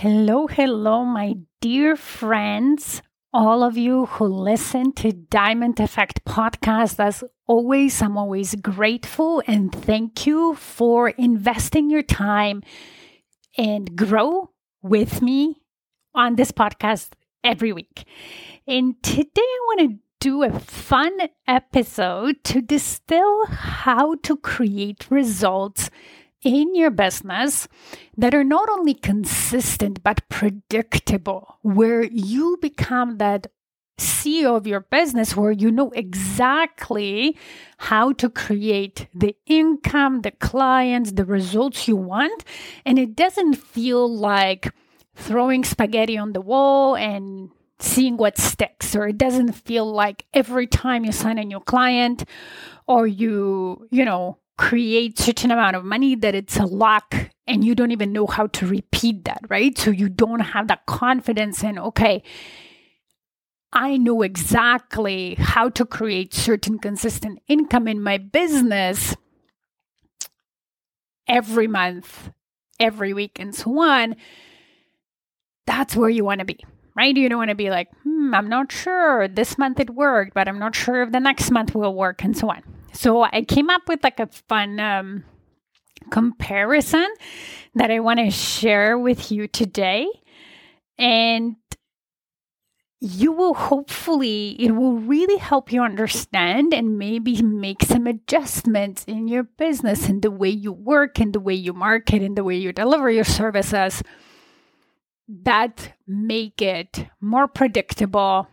Hello, 0.00 0.46
hello, 0.46 1.04
my 1.04 1.34
dear 1.60 1.94
friends, 1.94 3.02
all 3.34 3.62
of 3.62 3.76
you 3.76 4.06
who 4.06 4.24
listen 4.24 4.94
to 4.94 5.12
Diamond 5.12 5.78
Effect 5.78 6.24
podcast. 6.24 6.98
As 6.98 7.22
always, 7.46 8.00
I'm 8.00 8.16
always 8.16 8.54
grateful 8.54 9.42
and 9.46 9.70
thank 9.70 10.26
you 10.26 10.54
for 10.54 11.10
investing 11.10 11.90
your 11.90 12.02
time 12.02 12.62
and 13.58 13.94
grow 13.94 14.48
with 14.80 15.20
me 15.20 15.60
on 16.14 16.36
this 16.36 16.50
podcast 16.50 17.10
every 17.44 17.74
week. 17.74 18.04
And 18.66 18.94
today 19.02 19.28
I 19.36 19.60
want 19.66 19.80
to 19.90 19.98
do 20.18 20.44
a 20.44 20.58
fun 20.58 21.12
episode 21.46 22.42
to 22.44 22.62
distill 22.62 23.44
how 23.44 24.14
to 24.22 24.38
create 24.38 25.10
results 25.10 25.90
in 26.42 26.74
your 26.74 26.90
business 26.90 27.68
that 28.16 28.34
are 28.34 28.44
not 28.44 28.68
only 28.68 28.94
consistent 28.94 30.02
but 30.02 30.28
predictable, 30.28 31.58
where 31.62 32.02
you 32.02 32.58
become 32.60 33.18
that 33.18 33.46
CEO 33.98 34.56
of 34.56 34.66
your 34.66 34.80
business 34.80 35.36
where 35.36 35.52
you 35.52 35.70
know 35.70 35.90
exactly 35.90 37.36
how 37.78 38.12
to 38.12 38.30
create 38.30 39.06
the 39.14 39.36
income, 39.46 40.22
the 40.22 40.30
clients, 40.30 41.12
the 41.12 41.24
results 41.24 41.86
you 41.86 41.96
want. 41.96 42.44
And 42.86 42.98
it 42.98 43.14
doesn't 43.14 43.54
feel 43.54 44.08
like 44.12 44.72
throwing 45.14 45.64
spaghetti 45.64 46.16
on 46.16 46.32
the 46.32 46.40
wall 46.40 46.96
and 46.96 47.50
seeing 47.78 48.16
what 48.16 48.38
sticks 48.38 48.94
or 48.94 49.08
it 49.08 49.18
doesn't 49.18 49.52
feel 49.52 49.90
like 49.90 50.26
every 50.34 50.66
time 50.66 51.04
you 51.04 51.12
sign 51.12 51.38
a 51.38 51.44
new 51.44 51.60
client 51.60 52.24
or 52.86 53.06
you 53.06 53.86
you 53.90 54.04
know 54.04 54.36
create 54.60 55.18
certain 55.18 55.50
amount 55.50 55.74
of 55.74 55.86
money 55.86 56.14
that 56.14 56.34
it's 56.34 56.58
a 56.58 56.66
lock 56.66 57.14
and 57.46 57.64
you 57.64 57.74
don't 57.74 57.92
even 57.92 58.12
know 58.12 58.26
how 58.26 58.46
to 58.48 58.66
repeat 58.66 59.24
that 59.24 59.40
right 59.48 59.78
so 59.78 59.90
you 59.90 60.06
don't 60.06 60.40
have 60.40 60.68
that 60.68 60.84
confidence 60.84 61.64
in 61.64 61.78
okay 61.78 62.22
I 63.72 63.96
know 63.96 64.20
exactly 64.20 65.36
how 65.38 65.70
to 65.70 65.86
create 65.86 66.34
certain 66.34 66.78
consistent 66.78 67.38
income 67.48 67.88
in 67.88 68.02
my 68.02 68.18
business 68.18 69.14
every 71.26 71.68
month, 71.68 72.30
every 72.80 73.14
week, 73.14 73.38
and 73.40 73.54
so 73.54 73.80
on 73.80 74.14
that's 75.66 75.96
where 75.96 76.10
you 76.10 76.24
want 76.24 76.40
to 76.40 76.44
be, 76.44 76.58
right? 76.96 77.16
You 77.16 77.28
don't 77.30 77.38
want 77.38 77.50
to 77.50 77.54
be 77.54 77.70
like, 77.70 77.88
hmm, 78.02 78.34
I'm 78.34 78.48
not 78.48 78.72
sure. 78.72 79.28
This 79.28 79.56
month 79.56 79.80
it 79.80 79.88
worked, 79.88 80.34
but 80.34 80.48
I'm 80.48 80.58
not 80.58 80.74
sure 80.74 81.02
if 81.02 81.12
the 81.12 81.20
next 81.20 81.50
month 81.50 81.74
will 81.74 81.94
work, 81.94 82.24
and 82.24 82.36
so 82.36 82.50
on. 82.50 82.62
So 82.92 83.22
I 83.22 83.42
came 83.42 83.70
up 83.70 83.82
with 83.88 84.02
like 84.02 84.20
a 84.20 84.26
fun 84.26 84.80
um, 84.80 85.24
comparison 86.10 87.06
that 87.74 87.90
I 87.90 88.00
want 88.00 88.18
to 88.18 88.30
share 88.30 88.98
with 88.98 89.30
you 89.30 89.46
today. 89.46 90.08
And 90.98 91.56
you 93.00 93.32
will 93.32 93.54
hopefully, 93.54 94.56
it 94.58 94.72
will 94.72 94.98
really 94.98 95.38
help 95.38 95.72
you 95.72 95.82
understand 95.82 96.74
and 96.74 96.98
maybe 96.98 97.40
make 97.40 97.82
some 97.82 98.06
adjustments 98.06 99.04
in 99.04 99.26
your 99.26 99.44
business, 99.44 100.06
and 100.06 100.20
the 100.20 100.30
way 100.30 100.50
you 100.50 100.70
work, 100.70 101.18
and 101.18 101.32
the 101.32 101.40
way 101.40 101.54
you 101.54 101.72
market, 101.72 102.20
and 102.20 102.36
the 102.36 102.44
way 102.44 102.56
you 102.56 102.74
deliver 102.74 103.10
your 103.10 103.24
services 103.24 104.02
that 105.26 105.94
make 106.06 106.60
it 106.60 107.06
more 107.22 107.48
predictable 107.48 108.48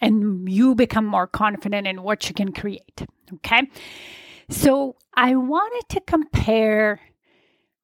and 0.00 0.48
you 0.48 0.74
become 0.74 1.06
more 1.06 1.26
confident 1.26 1.86
in 1.86 2.02
what 2.02 2.28
you 2.28 2.34
can 2.34 2.52
create. 2.52 3.06
Okay. 3.34 3.68
So 4.50 4.96
I 5.14 5.34
wanted 5.34 5.88
to 5.90 6.00
compare 6.00 7.00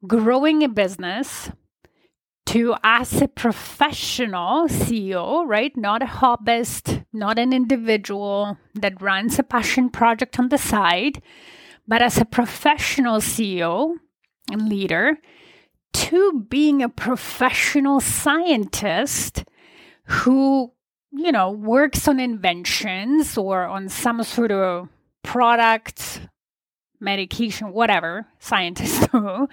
growing 0.06 0.62
a 0.62 0.68
business 0.68 1.50
to 2.46 2.74
as 2.84 3.22
a 3.22 3.28
professional 3.28 4.68
CEO, 4.68 5.46
right? 5.46 5.76
Not 5.76 6.02
a 6.02 6.06
hobbyist, 6.06 7.04
not 7.12 7.38
an 7.38 7.52
individual 7.52 8.58
that 8.74 9.00
runs 9.00 9.38
a 9.38 9.42
passion 9.42 9.90
project 9.90 10.38
on 10.38 10.50
the 10.50 10.58
side, 10.58 11.22
but 11.88 12.02
as 12.02 12.18
a 12.18 12.24
professional 12.24 13.18
CEO 13.18 13.94
and 14.50 14.68
leader 14.68 15.18
to 15.92 16.46
being 16.48 16.82
a 16.82 16.88
professional 16.88 18.00
scientist 18.00 19.44
who, 20.06 20.72
you 21.16 21.30
know, 21.32 21.50
works 21.50 22.08
on 22.08 22.18
inventions 22.18 23.38
or 23.38 23.64
on 23.64 23.88
some 23.88 24.22
sort 24.22 24.50
of 24.50 24.88
product, 25.22 26.20
medication, 27.00 27.72
whatever 27.72 28.26
scientists 28.40 29.06
do, 29.12 29.48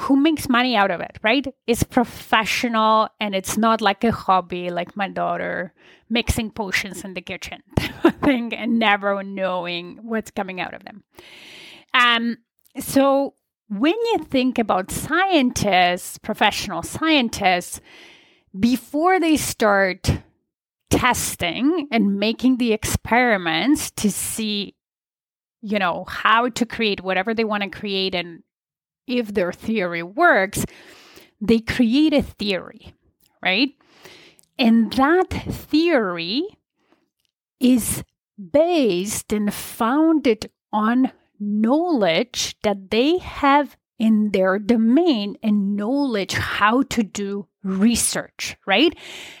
who 0.00 0.16
makes 0.16 0.48
money 0.48 0.76
out 0.76 0.90
of 0.90 1.00
it, 1.00 1.18
right? 1.22 1.46
It's 1.66 1.82
professional 1.82 3.08
and 3.20 3.34
it's 3.34 3.56
not 3.56 3.80
like 3.80 4.04
a 4.04 4.12
hobby 4.12 4.70
like 4.70 4.96
my 4.96 5.08
daughter 5.08 5.72
mixing 6.08 6.50
potions 6.50 7.04
in 7.04 7.14
the 7.14 7.20
kitchen 7.20 7.62
thing 8.22 8.52
and 8.54 8.78
never 8.78 9.22
knowing 9.22 9.98
what's 10.02 10.30
coming 10.30 10.60
out 10.60 10.74
of 10.74 10.84
them. 10.84 11.04
Um, 11.92 12.38
so 12.78 13.34
when 13.68 13.94
you 13.94 14.18
think 14.18 14.58
about 14.58 14.90
scientists, 14.90 16.18
professional 16.18 16.82
scientists, 16.82 17.80
before 18.58 19.18
they 19.18 19.36
start 19.36 20.10
testing 20.94 21.88
and 21.90 22.18
making 22.18 22.58
the 22.58 22.72
experiments 22.72 23.90
to 23.92 24.10
see, 24.10 24.74
you 25.60 25.78
know, 25.78 26.04
how 26.08 26.48
to 26.48 26.64
create 26.64 27.02
whatever 27.02 27.34
they 27.34 27.44
want 27.44 27.62
to 27.62 27.68
create 27.68 28.14
and 28.14 28.42
if 29.06 29.34
their 29.34 29.52
theory 29.52 30.02
works, 30.02 30.64
they 31.40 31.58
create 31.60 32.14
a 32.14 32.22
theory, 32.22 32.94
right? 33.42 33.70
And 34.58 34.92
that 34.94 35.30
theory 35.30 36.46
is 37.60 38.02
based 38.52 39.32
and 39.32 39.52
founded 39.52 40.50
on 40.72 41.12
knowledge 41.38 42.56
that 42.62 42.90
they 42.90 43.18
have 43.18 43.76
in 43.98 44.30
their 44.30 44.58
domain 44.58 45.36
and 45.42 45.76
knowledge 45.76 46.34
how 46.34 46.82
to 46.82 47.02
do 47.02 47.46
research, 47.64 48.56
right? 48.66 48.96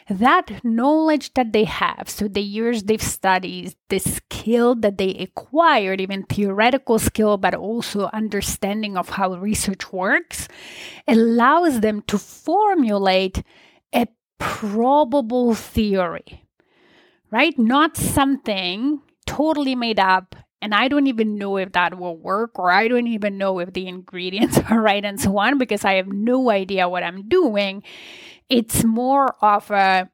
That 0.08 0.64
knowledge 0.64 1.34
that 1.34 1.52
they 1.52 1.64
have, 1.64 2.08
so 2.08 2.26
the 2.26 2.42
years 2.42 2.82
they've 2.82 3.02
studied, 3.02 3.76
the 3.90 3.98
skill 3.98 4.74
that 4.76 4.98
they 4.98 5.10
acquired, 5.10 6.00
even 6.00 6.24
theoretical 6.24 6.98
skill, 6.98 7.36
but 7.36 7.54
also 7.54 8.08
understanding 8.12 8.96
of 8.96 9.10
how 9.10 9.34
research 9.34 9.92
works, 9.92 10.48
allows 11.06 11.80
them 11.80 12.02
to 12.06 12.18
formulate 12.18 13.42
a 13.94 14.08
probable 14.38 15.54
theory, 15.54 16.44
right? 17.30 17.56
Not 17.58 17.96
something 17.96 19.02
totally 19.26 19.74
made 19.74 20.00
up 20.00 20.34
and 20.64 20.74
I 20.74 20.88
don't 20.88 21.08
even 21.08 21.36
know 21.36 21.58
if 21.58 21.72
that 21.72 21.98
will 21.98 22.16
work, 22.16 22.58
or 22.58 22.70
I 22.70 22.88
don't 22.88 23.06
even 23.06 23.36
know 23.36 23.58
if 23.58 23.74
the 23.74 23.86
ingredients 23.86 24.58
are 24.70 24.80
right 24.80 25.04
and 25.04 25.20
so 25.20 25.36
on, 25.36 25.58
because 25.58 25.84
I 25.84 25.94
have 25.94 26.08
no 26.08 26.50
idea 26.50 26.88
what 26.88 27.02
I'm 27.02 27.28
doing. 27.28 27.82
It's 28.48 28.82
more 28.82 29.36
of 29.44 29.70
a 29.70 30.08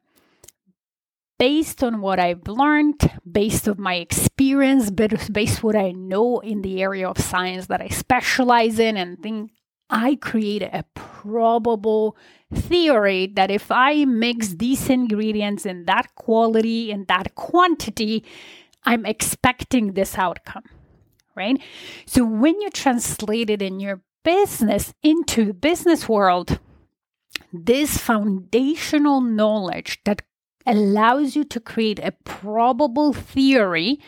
based 1.39 1.81
on 1.85 2.01
what 2.01 2.19
I've 2.19 2.49
learned, 2.49 2.99
based 3.31 3.69
on 3.69 3.81
my 3.81 3.95
experience, 3.95 4.91
based 4.91 5.63
what 5.63 5.77
I 5.77 5.91
know 5.91 6.39
in 6.39 6.63
the 6.63 6.81
area 6.81 7.07
of 7.07 7.17
science 7.17 7.67
that 7.67 7.79
I 7.79 7.87
specialize 7.87 8.77
in, 8.77 8.97
and 8.97 9.23
think 9.23 9.51
I 9.89 10.15
create 10.15 10.63
a 10.63 10.83
probable 10.93 12.17
theory 12.53 13.27
that 13.35 13.49
if 13.51 13.71
I 13.71 14.03
mix 14.03 14.49
these 14.49 14.89
ingredients 14.89 15.65
in 15.65 15.85
that 15.85 16.13
quality 16.15 16.91
and 16.91 17.07
that 17.07 17.35
quantity, 17.35 18.25
I'm 18.83 19.05
expecting 19.05 19.93
this 19.93 20.17
outcome, 20.17 20.63
right? 21.35 21.61
So 22.05 22.23
when 22.23 22.59
you 22.61 22.69
translate 22.69 23.49
it 23.49 23.61
in 23.61 23.79
your 23.79 24.01
business 24.23 24.93
into 25.03 25.45
the 25.45 25.53
business 25.53 26.07
world, 26.07 26.59
this 27.53 27.97
foundational 27.97 29.21
knowledge 29.21 29.99
that 30.05 30.21
allows 30.65 31.35
you 31.35 31.43
to 31.43 31.59
create 31.59 31.99
a 31.99 32.13
probable 32.23 33.13
theory, 33.13 33.99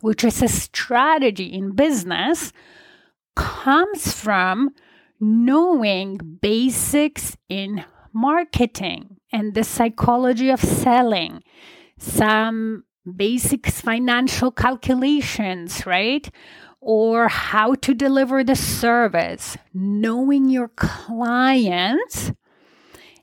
which 0.00 0.24
is 0.24 0.42
a 0.42 0.48
strategy 0.48 1.46
in 1.46 1.74
business, 1.74 2.52
comes 3.34 4.12
from 4.12 4.70
knowing 5.20 6.18
basics 6.40 7.36
in 7.48 7.84
marketing 8.12 9.16
and 9.32 9.54
the 9.54 9.64
psychology 9.64 10.50
of 10.50 10.60
selling, 10.60 11.42
some 11.98 12.84
basics 13.04 13.80
financial 13.80 14.50
calculations, 14.50 15.86
right? 15.86 16.30
Or 16.80 17.28
how 17.28 17.74
to 17.74 17.94
deliver 17.94 18.42
the 18.42 18.56
service, 18.56 19.56
knowing 19.72 20.48
your 20.48 20.68
clients, 20.68 22.32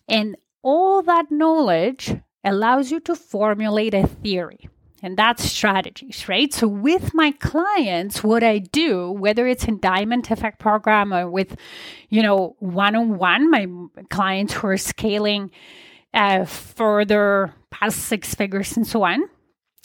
and 0.07 0.35
all 0.61 1.01
that 1.03 1.29
knowledge 1.29 2.15
allows 2.43 2.91
you 2.91 2.99
to 3.01 3.15
formulate 3.15 3.93
a 3.93 4.07
theory. 4.07 4.69
And 5.01 5.15
that's 5.15 5.43
strategies 5.43 6.27
right? 6.27 6.53
So 6.53 6.67
with 6.67 7.13
my 7.13 7.31
clients 7.31 8.21
what 8.21 8.43
i 8.43 8.57
do 8.57 9.11
whether 9.11 9.47
it's 9.47 9.63
in 9.63 9.79
diamond 9.79 10.29
effect 10.29 10.59
program 10.59 11.13
or 11.13 11.29
with 11.29 11.55
you 12.09 12.21
know 12.21 12.55
one-on-one 12.59 13.49
my 13.49 13.67
clients 14.09 14.53
who 14.53 14.67
are 14.67 14.77
scaling 14.77 15.51
uh, 16.13 16.43
further 16.43 17.53
past 17.69 17.99
six 17.99 18.35
figures 18.35 18.75
and 18.75 18.85
so 18.85 19.03
on 19.03 19.23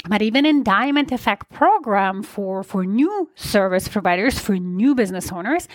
but 0.08 0.22
even 0.22 0.44
in 0.44 0.62
diamond 0.62 1.12
effect 1.12 1.50
program 1.50 2.22
for 2.22 2.62
for 2.62 2.84
new 2.84 3.30
service 3.34 3.88
providers 3.88 4.38
for 4.38 4.58
new 4.58 4.94
business 4.94 5.32
owners 5.32 5.68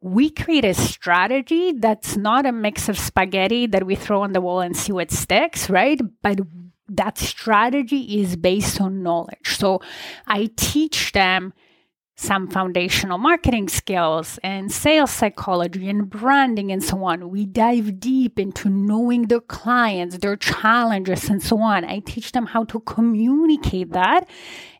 we 0.00 0.30
create 0.30 0.64
a 0.64 0.74
strategy 0.74 1.72
that's 1.72 2.16
not 2.16 2.46
a 2.46 2.52
mix 2.52 2.88
of 2.88 2.98
spaghetti 2.98 3.66
that 3.66 3.86
we 3.86 3.94
throw 3.94 4.22
on 4.22 4.32
the 4.32 4.40
wall 4.40 4.60
and 4.60 4.76
see 4.76 4.92
what 4.92 5.10
sticks, 5.10 5.68
right? 5.68 6.00
But 6.22 6.40
that 6.88 7.18
strategy 7.18 8.20
is 8.20 8.36
based 8.36 8.80
on 8.80 9.02
knowledge. 9.02 9.56
So 9.56 9.80
I 10.26 10.50
teach 10.56 11.12
them 11.12 11.52
some 12.16 12.48
foundational 12.48 13.18
marketing 13.18 13.68
skills 13.68 14.38
and 14.42 14.72
sales 14.72 15.10
psychology 15.10 15.86
and 15.86 16.08
branding 16.08 16.72
and 16.72 16.82
so 16.82 17.04
on. 17.04 17.28
We 17.28 17.44
dive 17.44 18.00
deep 18.00 18.38
into 18.38 18.70
knowing 18.70 19.24
their 19.26 19.40
clients, 19.40 20.16
their 20.18 20.36
challenges, 20.36 21.28
and 21.28 21.42
so 21.42 21.60
on. 21.60 21.84
I 21.84 21.98
teach 21.98 22.32
them 22.32 22.46
how 22.46 22.64
to 22.64 22.80
communicate 22.80 23.92
that. 23.92 24.26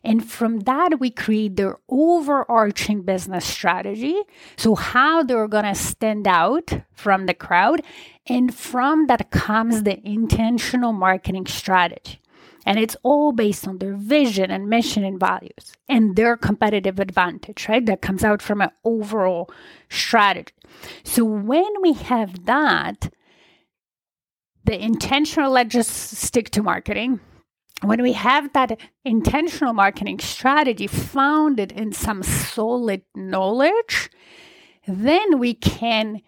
And 0.03 0.27
from 0.27 0.61
that, 0.61 0.99
we 0.99 1.11
create 1.11 1.57
their 1.57 1.77
overarching 1.89 3.03
business 3.03 3.45
strategy. 3.45 4.19
So, 4.55 4.73
how 4.73 5.21
they're 5.21 5.47
going 5.47 5.65
to 5.65 5.75
stand 5.75 6.27
out 6.27 6.71
from 6.91 7.27
the 7.27 7.35
crowd. 7.35 7.83
And 8.25 8.53
from 8.53 9.07
that 9.07 9.29
comes 9.29 9.83
the 9.83 9.99
intentional 10.05 10.91
marketing 10.91 11.45
strategy. 11.45 12.19
And 12.67 12.77
it's 12.77 12.97
all 13.01 13.31
based 13.31 13.65
on 13.65 13.77
their 13.77 13.95
vision 13.95 14.51
and 14.51 14.67
mission 14.67 15.05
and 15.05 15.17
values 15.17 15.71
and 15.87 16.17
their 16.17 16.35
competitive 16.35 16.99
advantage, 16.99 17.69
right? 17.69 17.85
That 17.85 18.01
comes 18.01 18.25
out 18.25 18.41
from 18.41 18.59
an 18.59 18.71
overall 18.83 19.49
strategy. 19.89 20.53
So 21.05 21.23
when 21.23 21.81
we 21.81 21.93
have 21.93 22.45
that, 22.45 23.09
the 24.65 24.77
intentional, 24.77 25.49
let's 25.49 25.71
just 25.71 25.91
stick 25.91 26.49
to 26.51 26.61
marketing. 26.61 27.21
When 27.83 28.01
we 28.03 28.11
have 28.11 28.51
that 28.51 28.77
intentional 29.05 29.71
marketing 29.71 30.19
strategy 30.19 30.87
founded 30.87 31.71
in 31.71 31.93
some 31.93 32.21
solid 32.21 33.03
knowledge, 33.15 34.09
then 34.85 35.39
we 35.39 35.53
can 35.53 36.21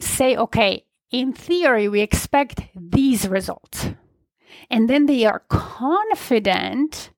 say, 0.00 0.38
okay, 0.38 0.86
in 1.10 1.34
theory, 1.34 1.86
we 1.86 2.00
expect 2.00 2.62
these 2.74 3.28
results 3.28 3.90
and 4.70 4.88
then 4.88 5.06
they 5.06 5.24
are 5.24 5.42
confident 5.48 7.10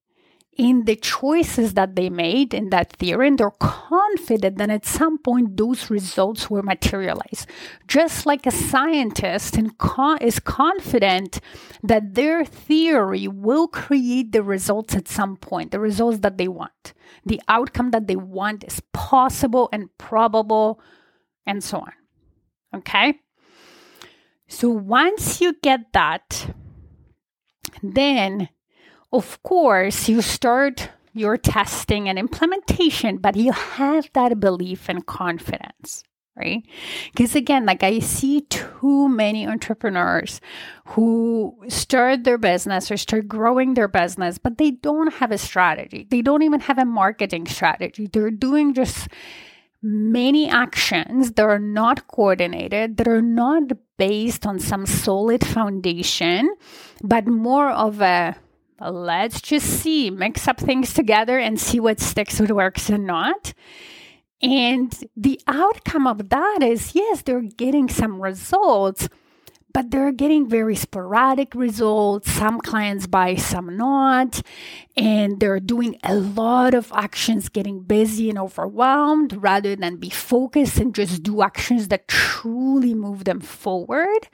in 0.57 0.87
the 0.87 0.97
choices 0.97 1.75
that 1.75 1.97
they 1.97 2.09
made 2.09 2.55
in 2.55 2.71
that 2.71 2.91
theory, 2.95 3.29
and 3.29 3.39
they're 3.39 3.51
confident 3.51 4.57
that 4.57 4.71
at 4.71 4.87
some 4.87 5.19
point 5.19 5.57
those 5.57 5.91
results 5.91 6.49
will 6.49 6.63
materialize. 6.63 7.47
Just 7.87 8.25
like 8.25 8.47
a 8.47 8.51
scientist 8.51 9.59
is 9.59 10.41
confident 10.41 11.41
that 11.83 12.15
their 12.15 12.45
theory 12.45 13.29
will 13.29 13.69
create 13.69 14.33
the 14.33 14.43
results 14.43 14.95
at 14.95 15.09
some 15.09 15.37
point, 15.37 15.73
the 15.73 15.81
results 15.81 16.21
that 16.21 16.39
they 16.39 16.49
want. 16.49 16.95
The 17.27 17.43
outcome 17.49 17.91
that 17.91 18.07
they 18.07 18.17
want 18.17 18.65
is 18.65 18.81
possible 18.95 19.69
and 19.73 19.91
probable, 19.99 20.81
and 21.45 21.63
so 21.63 21.81
on. 21.81 21.93
Okay? 22.75 23.21
So 24.49 24.71
once 24.71 25.41
you 25.43 25.55
get 25.63 25.93
that, 25.93 26.55
then, 27.83 28.49
of 29.13 29.43
course, 29.43 30.09
you 30.09 30.23
start 30.23 30.91
your 31.13 31.37
testing 31.37 32.09
and 32.09 32.19
implementation, 32.19 33.17
but 33.17 33.37
you 33.37 33.53
have 33.53 34.11
that 34.13 34.39
belief 34.39 34.89
and 34.89 35.07
confidence, 35.07 36.05
right? 36.37 36.63
Because 37.11 37.35
again, 37.35 37.65
like 37.65 37.83
I 37.83 38.01
see 38.01 38.43
too 38.43 39.09
many 39.09 39.47
entrepreneurs 39.47 40.41
who 40.89 41.57
start 41.69 42.25
their 42.25 42.37
business 42.37 42.91
or 42.91 42.99
start 42.99 43.29
growing 43.29 43.75
their 43.75 43.89
business, 43.89 44.37
but 44.37 44.59
they 44.59 44.73
don't 44.73 45.15
have 45.15 45.33
a 45.33 45.39
strategy. 45.39 46.07
They 46.11 46.21
don't 46.21 46.43
even 46.43 46.61
have 46.61 46.79
a 46.79 46.85
marketing 46.85 47.47
strategy. 47.47 48.07
They're 48.07 48.31
doing 48.31 48.75
just 48.75 49.09
many 49.83 50.49
actions 50.49 51.33
that 51.33 51.45
are 51.45 51.59
not 51.59 52.09
coordinated, 52.09 52.97
that 52.97 53.09
are 53.09 53.23
not 53.23 53.63
based 53.97 54.47
on 54.47 54.59
some 54.59 54.87
solid 54.87 55.45
foundation, 55.45 56.55
but 57.03 57.27
more 57.27 57.71
of 57.71 58.01
a 58.01 58.37
let's 58.81 59.41
just 59.41 59.67
see, 59.67 60.11
mix 60.11 60.47
up 60.47 60.59
things 60.59 60.93
together 60.93 61.39
and 61.39 61.59
see 61.59 61.81
what 61.81 61.99
sticks, 61.99 62.39
what 62.39 62.53
works, 62.53 62.91
and 62.91 63.07
not. 63.07 63.55
And 64.43 64.93
the 65.17 65.41
outcome 65.47 66.07
of 66.07 66.29
that 66.29 66.59
is 66.63 66.95
yes, 66.95 67.23
they're 67.23 67.41
getting 67.41 67.89
some 67.89 68.21
results 68.21 69.09
but 69.77 69.91
they're 69.91 70.11
getting 70.11 70.49
very 70.49 70.75
sporadic 70.75 71.55
results. 71.55 72.33
Some 72.33 72.63
clients 72.63 73.07
buy, 73.07 73.35
some 73.35 73.77
not. 73.77 74.41
And 74.97 75.39
they're 75.39 75.61
doing 75.61 75.99
a 76.03 76.15
lot 76.15 76.73
of 76.73 76.91
actions, 76.95 77.51
getting 77.51 77.83
busy 77.83 78.31
and 78.31 78.39
overwhelmed 78.39 79.37
rather 79.37 79.77
than 79.77 79.97
be 79.97 80.09
focused 80.09 80.79
and 80.79 80.95
just 80.95 81.23
do 81.23 81.43
actions 81.43 81.89
that 81.89 82.09
truly 82.09 82.95
move 82.95 83.25
them 83.25 83.39
forward. 83.39 84.29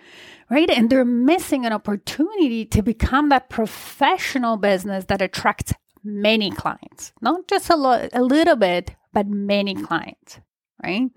Right. 0.48 0.70
And 0.70 0.88
they're 0.88 1.04
missing 1.04 1.66
an 1.66 1.72
opportunity 1.72 2.64
to 2.66 2.80
become 2.80 3.28
that 3.30 3.50
professional 3.50 4.58
business 4.58 5.06
that 5.06 5.20
attracts 5.20 5.72
many 6.04 6.52
clients, 6.52 7.12
not 7.20 7.48
just 7.48 7.68
a, 7.68 7.74
lo- 7.74 8.08
a 8.12 8.22
little 8.22 8.54
bit, 8.54 8.94
but 9.12 9.26
many 9.26 9.74
clients. 9.74 10.38
Right. 10.80 11.10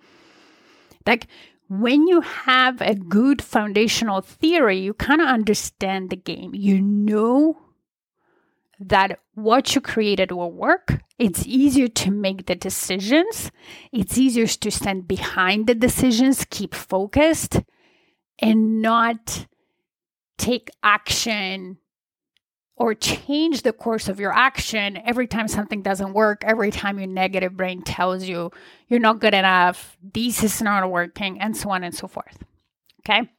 Like 1.05 1.27
when 1.67 2.07
you 2.07 2.21
have 2.21 2.81
a 2.81 2.95
good 2.95 3.41
foundational 3.41 4.21
theory, 4.21 4.79
you 4.79 4.93
kind 4.93 5.21
of 5.21 5.27
understand 5.27 6.09
the 6.09 6.15
game. 6.15 6.53
You 6.53 6.81
know 6.81 7.57
that 8.79 9.19
what 9.33 9.73
you 9.73 9.81
created 9.81 10.31
will 10.31 10.51
work. 10.51 11.01
It's 11.17 11.45
easier 11.47 11.87
to 11.87 12.11
make 12.11 12.45
the 12.45 12.55
decisions. 12.55 13.51
It's 13.91 14.17
easier 14.17 14.47
to 14.47 14.71
stand 14.71 15.07
behind 15.07 15.67
the 15.67 15.75
decisions, 15.75 16.45
keep 16.49 16.75
focused, 16.75 17.61
and 18.39 18.81
not 18.81 19.47
take 20.37 20.69
action 20.83 21.77
or 22.77 22.93
change 22.93 23.61
the 23.61 23.71
course 23.71 24.09
of 24.09 24.19
your 24.19 24.33
action 24.33 24.97
every 25.05 25.27
time 25.27 25.47
something 25.47 25.81
doesn't 25.81 26.13
work, 26.13 26.43
every 26.45 26.71
time 26.71 26.99
your 26.99 27.07
negative 27.07 27.55
brain 27.55 27.81
tells 27.81 28.25
you 28.25 28.51
you're 28.87 28.99
not 28.99 29.19
good 29.19 29.33
enough, 29.33 29.97
this 30.01 30.43
is 30.43 30.61
not 30.61 30.89
working, 30.91 31.39
and 31.39 31.55
so 31.55 31.69
on 31.69 31.83
and 31.83 31.95
so 31.95 32.07
forth. 32.07 32.37
Okay. 33.01 33.29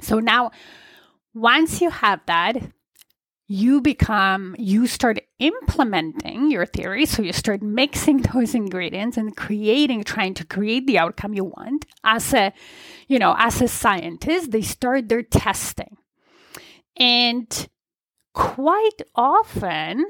So 0.00 0.20
now, 0.20 0.50
once 1.34 1.80
you 1.80 1.90
have 1.90 2.20
that, 2.26 2.56
you 3.46 3.80
become, 3.80 4.54
you 4.58 4.86
start 4.86 5.20
implementing 5.38 6.50
your 6.50 6.66
theory. 6.66 7.06
So 7.06 7.22
you 7.22 7.32
start 7.32 7.62
mixing 7.62 8.18
those 8.34 8.54
ingredients 8.54 9.16
and 9.16 9.34
creating, 9.34 10.04
trying 10.04 10.34
to 10.34 10.44
create 10.44 10.86
the 10.86 10.98
outcome 10.98 11.32
you 11.32 11.44
want. 11.44 11.86
As 12.04 12.34
a, 12.34 12.52
you 13.08 13.18
know, 13.18 13.34
as 13.38 13.62
a 13.62 13.68
scientist, 13.68 14.50
they 14.50 14.60
start 14.60 15.08
their 15.08 15.22
testing. 15.22 15.96
And 16.96 17.68
quite 18.38 19.02
often, 19.16 20.06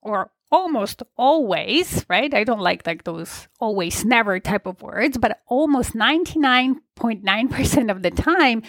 or 0.00 0.30
almost 0.50 1.02
always, 1.18 2.06
right? 2.08 2.32
I 2.32 2.42
don't 2.42 2.60
like 2.60 2.86
like 2.86 3.04
those 3.04 3.48
always 3.60 4.02
never 4.02 4.40
type 4.40 4.64
of 4.64 4.80
words, 4.80 5.18
but 5.18 5.40
almost 5.46 5.92
99.9% 5.92 7.90
of 7.90 8.02
the 8.02 8.10
time, 8.10 8.62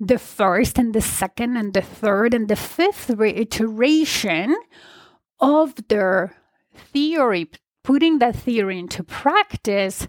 the 0.00 0.18
first 0.18 0.76
and 0.76 0.92
the 0.92 1.00
second 1.00 1.56
and 1.56 1.72
the 1.72 1.82
third 1.82 2.34
and 2.34 2.48
the 2.48 2.56
fifth 2.56 3.10
reiteration 3.10 4.56
of 5.38 5.76
their 5.86 6.34
theory, 6.74 7.48
putting 7.84 8.18
that 8.18 8.34
theory 8.34 8.80
into 8.80 9.04
practice 9.04 10.08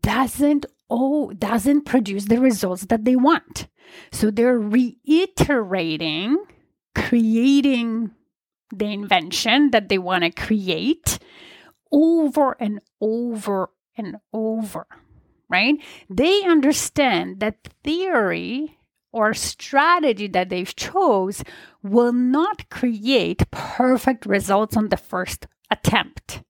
doesn't 0.00 0.64
oh 0.88 1.32
doesn't 1.32 1.86
produce 1.86 2.26
the 2.26 2.38
results 2.38 2.86
that 2.86 3.04
they 3.04 3.16
want. 3.16 3.66
So 4.12 4.30
they're 4.30 4.60
reiterating, 4.60 6.38
creating 6.94 8.10
the 8.74 8.86
invention 8.86 9.70
that 9.70 9.88
they 9.88 9.98
want 9.98 10.24
to 10.24 10.30
create 10.30 11.18
over 11.92 12.56
and 12.58 12.80
over 13.00 13.70
and 13.96 14.16
over, 14.32 14.86
right? 15.48 15.76
They 16.08 16.42
understand 16.44 17.40
that 17.40 17.68
theory 17.84 18.78
or 19.12 19.34
strategy 19.34 20.26
that 20.28 20.48
they've 20.48 20.74
chose 20.74 21.44
will 21.82 22.14
not 22.14 22.70
create 22.70 23.50
perfect 23.50 24.24
results 24.24 24.76
on 24.76 24.88
the 24.88 24.96
first 24.96 25.46
attempt. 25.70 26.42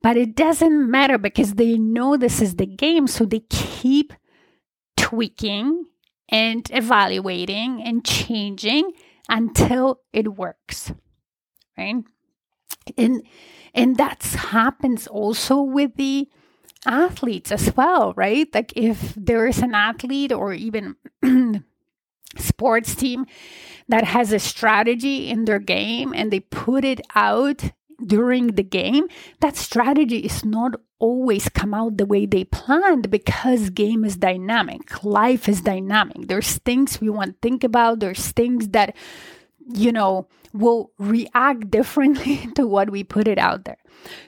But 0.00 0.16
it 0.16 0.34
doesn't 0.34 0.90
matter 0.90 1.18
because 1.18 1.54
they 1.54 1.78
know 1.78 2.16
this 2.16 2.40
is 2.40 2.56
the 2.56 2.66
game, 2.66 3.06
so 3.06 3.24
they 3.24 3.44
keep 3.50 4.12
tweaking 4.96 5.84
and 6.28 6.68
evaluating 6.72 7.82
and 7.82 8.04
changing 8.04 8.92
until 9.28 10.00
it 10.12 10.36
works 10.36 10.92
right? 11.76 12.04
And 12.96 13.22
and 13.74 13.96
that 13.96 14.22
happens 14.22 15.06
also 15.06 15.60
with 15.62 15.96
the 15.96 16.28
athletes 16.84 17.52
as 17.52 17.74
well, 17.76 18.12
right? 18.16 18.48
Like 18.52 18.72
if 18.76 19.14
there 19.16 19.46
is 19.46 19.58
an 19.58 19.74
athlete 19.74 20.32
or 20.32 20.52
even 20.52 20.96
sports 22.36 22.94
team 22.94 23.26
that 23.88 24.04
has 24.04 24.32
a 24.32 24.38
strategy 24.38 25.28
in 25.30 25.44
their 25.44 25.58
game 25.58 26.12
and 26.14 26.30
they 26.30 26.40
put 26.40 26.84
it 26.84 27.00
out 27.14 27.72
during 28.06 28.48
the 28.48 28.62
game, 28.62 29.08
that 29.40 29.56
strategy 29.56 30.18
is 30.18 30.44
not 30.44 30.74
always 30.98 31.48
come 31.48 31.74
out 31.74 31.96
the 31.96 32.06
way 32.06 32.26
they 32.26 32.44
planned 32.44 33.10
because 33.10 33.70
game 33.70 34.04
is 34.04 34.16
dynamic. 34.16 35.02
Life 35.04 35.48
is 35.48 35.62
dynamic. 35.62 36.28
There's 36.28 36.58
things 36.58 37.00
we 37.00 37.10
want 37.10 37.32
to 37.32 37.38
think 37.42 37.64
about, 37.64 38.00
there's 38.00 38.30
things 38.32 38.68
that 38.68 38.94
you 39.74 39.92
know, 39.92 40.28
will 40.52 40.90
react 40.98 41.70
differently 41.70 42.48
to 42.54 42.66
what 42.66 42.90
we 42.90 43.04
put 43.04 43.28
it 43.28 43.38
out 43.38 43.64
there. 43.64 43.78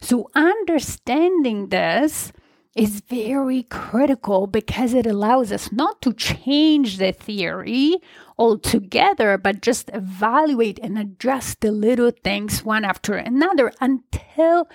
So, 0.01 0.31
understanding 0.35 1.69
this 1.69 2.33
is 2.77 3.01
very 3.01 3.63
critical 3.65 4.47
because 4.47 4.95
it 4.95 5.07
allows 5.07 5.53
us 5.53 5.71
not 5.71 6.03
to 6.03 6.13
change 6.13 6.99
the 6.99 7.13
theory 7.13 7.97
altogether, 8.37 9.39
but 9.39 9.63
just 9.63 9.91
evaluate 9.95 10.79
and 10.83 10.99
adjust 10.99 11.61
the 11.61 11.71
little 11.71 12.11
things 12.11 12.65
one 12.65 12.85
after 12.85 13.15
another 13.15 13.73
until 13.81 14.69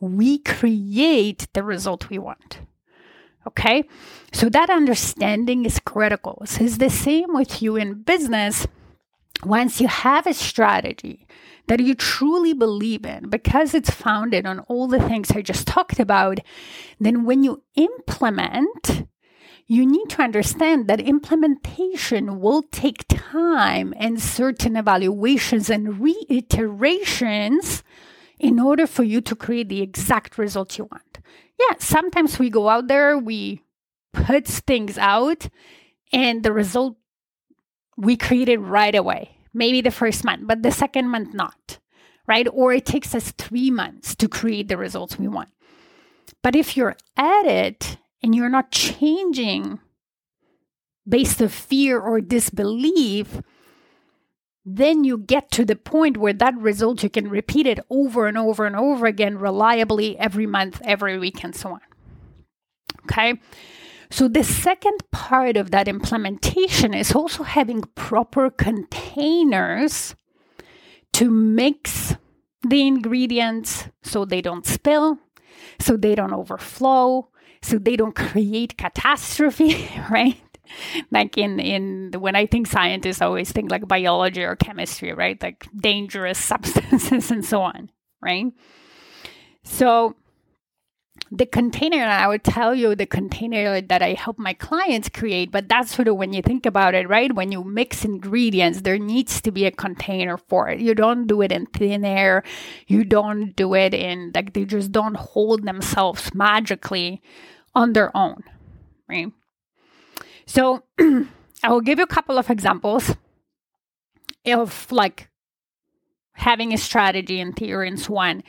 we 0.00 0.38
create 0.38 1.46
the 1.52 1.62
result 1.62 2.08
we 2.08 2.18
want. 2.18 2.60
Okay, 3.46 3.84
so 4.32 4.48
that 4.48 4.70
understanding 4.70 5.64
is 5.66 5.80
critical. 5.80 6.42
So 6.46 6.64
it's 6.64 6.78
the 6.78 6.90
same 6.90 7.34
with 7.34 7.60
you 7.60 7.76
in 7.76 8.02
business 8.02 8.66
once 9.44 9.80
you 9.80 9.88
have 9.88 10.26
a 10.26 10.34
strategy 10.34 11.26
that 11.68 11.80
you 11.80 11.94
truly 11.94 12.52
believe 12.52 13.04
in 13.04 13.28
because 13.28 13.74
it's 13.74 13.90
founded 13.90 14.46
on 14.46 14.60
all 14.60 14.88
the 14.88 14.98
things 14.98 15.30
I 15.30 15.42
just 15.42 15.66
talked 15.66 15.98
about, 15.98 16.40
then 16.98 17.24
when 17.24 17.44
you 17.44 17.62
implement, 17.76 19.06
you 19.66 19.86
need 19.86 20.08
to 20.10 20.22
understand 20.22 20.88
that 20.88 21.00
implementation 21.00 22.40
will 22.40 22.62
take 22.62 23.04
time 23.08 23.94
and 23.96 24.20
certain 24.20 24.76
evaluations 24.76 25.70
and 25.70 26.00
reiterations 26.00 27.82
in 28.38 28.58
order 28.58 28.86
for 28.86 29.04
you 29.04 29.20
to 29.20 29.36
create 29.36 29.68
the 29.68 29.82
exact 29.82 30.36
result 30.36 30.76
you 30.78 30.84
want. 30.90 31.20
Yeah, 31.58 31.76
sometimes 31.78 32.38
we 32.38 32.50
go 32.50 32.68
out 32.68 32.88
there, 32.88 33.16
we 33.16 33.62
put 34.12 34.46
things 34.46 34.98
out, 34.98 35.48
and 36.12 36.42
the 36.42 36.52
result 36.52 36.96
we 37.96 38.16
create 38.16 38.48
it 38.48 38.58
right 38.58 38.94
away, 38.94 39.36
maybe 39.52 39.80
the 39.80 39.90
first 39.90 40.24
month, 40.24 40.46
but 40.46 40.62
the 40.62 40.72
second 40.72 41.08
month 41.08 41.34
not, 41.34 41.78
right? 42.26 42.46
Or 42.52 42.72
it 42.72 42.86
takes 42.86 43.14
us 43.14 43.32
three 43.32 43.70
months 43.70 44.14
to 44.16 44.28
create 44.28 44.68
the 44.68 44.76
results 44.76 45.18
we 45.18 45.28
want. 45.28 45.50
But 46.42 46.56
if 46.56 46.76
you're 46.76 46.96
at 47.16 47.46
it 47.46 47.98
and 48.22 48.34
you're 48.34 48.48
not 48.48 48.70
changing 48.70 49.78
based 51.08 51.40
of 51.40 51.52
fear 51.52 51.98
or 52.00 52.20
disbelief, 52.20 53.40
then 54.64 55.02
you 55.04 55.18
get 55.18 55.50
to 55.50 55.64
the 55.64 55.76
point 55.76 56.16
where 56.16 56.32
that 56.32 56.56
result 56.56 57.02
you 57.02 57.10
can 57.10 57.28
repeat 57.28 57.66
it 57.66 57.80
over 57.90 58.26
and 58.26 58.38
over 58.38 58.64
and 58.64 58.76
over 58.76 59.06
again 59.06 59.38
reliably 59.38 60.16
every 60.18 60.46
month, 60.46 60.80
every 60.84 61.18
week, 61.18 61.42
and 61.42 61.54
so 61.54 61.70
on. 61.70 61.80
Okay. 63.04 63.40
So, 64.12 64.28
the 64.28 64.44
second 64.44 65.10
part 65.10 65.56
of 65.56 65.70
that 65.70 65.88
implementation 65.88 66.92
is 66.92 67.14
also 67.14 67.44
having 67.44 67.80
proper 67.94 68.50
containers 68.50 70.14
to 71.14 71.30
mix 71.30 72.14
the 72.60 72.86
ingredients 72.86 73.88
so 74.02 74.26
they 74.26 74.42
don't 74.42 74.66
spill, 74.66 75.18
so 75.80 75.96
they 75.96 76.14
don't 76.14 76.34
overflow, 76.34 77.30
so 77.62 77.78
they 77.78 77.96
don't 77.96 78.14
create 78.14 78.76
catastrophe, 78.76 79.88
right? 80.10 80.36
like 81.10 81.38
in 81.38 81.58
in 81.58 82.12
when 82.18 82.36
I 82.36 82.44
think 82.44 82.66
scientists 82.66 83.22
I 83.22 83.26
always 83.26 83.50
think 83.50 83.70
like 83.70 83.88
biology 83.88 84.42
or 84.42 84.56
chemistry, 84.56 85.14
right? 85.14 85.42
Like 85.42 85.66
dangerous 85.74 86.38
substances 86.52 87.30
and 87.30 87.42
so 87.42 87.62
on, 87.62 87.90
right? 88.20 88.52
So 89.64 90.16
the 91.34 91.46
container, 91.46 92.04
I 92.04 92.28
would 92.28 92.44
tell 92.44 92.74
you 92.74 92.94
the 92.94 93.06
container 93.06 93.80
that 93.80 94.02
I 94.02 94.12
help 94.12 94.38
my 94.38 94.52
clients 94.52 95.08
create, 95.08 95.50
but 95.50 95.66
that's 95.66 95.94
sort 95.94 96.06
of 96.06 96.16
when 96.16 96.34
you 96.34 96.42
think 96.42 96.66
about 96.66 96.94
it, 96.94 97.08
right? 97.08 97.34
When 97.34 97.50
you 97.50 97.64
mix 97.64 98.04
ingredients, 98.04 98.82
there 98.82 98.98
needs 98.98 99.40
to 99.40 99.50
be 99.50 99.64
a 99.64 99.70
container 99.70 100.36
for 100.36 100.68
it. 100.68 100.80
You 100.80 100.94
don't 100.94 101.26
do 101.26 101.40
it 101.40 101.50
in 101.50 101.64
thin 101.66 102.04
air, 102.04 102.42
you 102.86 103.02
don't 103.02 103.56
do 103.56 103.74
it 103.74 103.94
in 103.94 104.32
like 104.34 104.52
they 104.52 104.66
just 104.66 104.92
don't 104.92 105.16
hold 105.16 105.64
themselves 105.64 106.34
magically 106.34 107.22
on 107.74 107.94
their 107.94 108.14
own, 108.14 108.42
right? 109.08 109.32
So 110.44 110.84
I 111.00 111.70
will 111.70 111.80
give 111.80 111.98
you 111.98 112.04
a 112.04 112.14
couple 112.14 112.36
of 112.36 112.50
examples 112.50 113.16
of 114.44 114.92
like 114.92 115.30
having 116.34 116.74
a 116.74 116.78
strategy 116.78 117.40
and 117.40 117.56
theory 117.56 117.88
and 117.88 117.98
so 117.98 118.18
on 118.18 118.42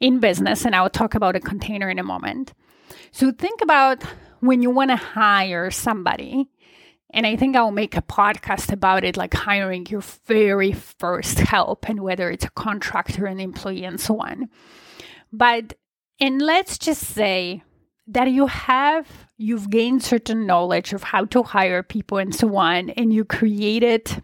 in 0.00 0.20
business, 0.20 0.64
and 0.64 0.74
I'll 0.74 0.90
talk 0.90 1.14
about 1.14 1.36
a 1.36 1.40
container 1.40 1.88
in 1.88 1.98
a 1.98 2.04
moment. 2.04 2.52
So 3.12 3.32
think 3.32 3.60
about 3.62 4.02
when 4.40 4.62
you 4.62 4.70
want 4.70 4.90
to 4.90 4.96
hire 4.96 5.70
somebody, 5.70 6.50
and 7.10 7.26
I 7.26 7.36
think 7.36 7.56
I'll 7.56 7.70
make 7.70 7.96
a 7.96 8.02
podcast 8.02 8.72
about 8.72 9.04
it, 9.04 9.16
like 9.16 9.32
hiring 9.32 9.86
your 9.86 10.02
very 10.26 10.72
first 10.72 11.38
help 11.38 11.88
and 11.88 12.00
whether 12.00 12.30
it's 12.30 12.44
a 12.44 12.50
contractor, 12.50 13.26
an 13.26 13.40
employee, 13.40 13.84
and 13.84 14.00
so 14.00 14.20
on. 14.20 14.50
But, 15.32 15.74
and 16.20 16.42
let's 16.42 16.76
just 16.78 17.02
say 17.02 17.62
that 18.08 18.30
you 18.30 18.46
have, 18.46 19.28
you've 19.38 19.70
gained 19.70 20.02
certain 20.02 20.46
knowledge 20.46 20.92
of 20.92 21.02
how 21.02 21.24
to 21.26 21.42
hire 21.42 21.82
people 21.82 22.18
and 22.18 22.34
so 22.34 22.54
on, 22.56 22.90
and 22.90 23.12
you 23.12 23.24
created, 23.24 24.22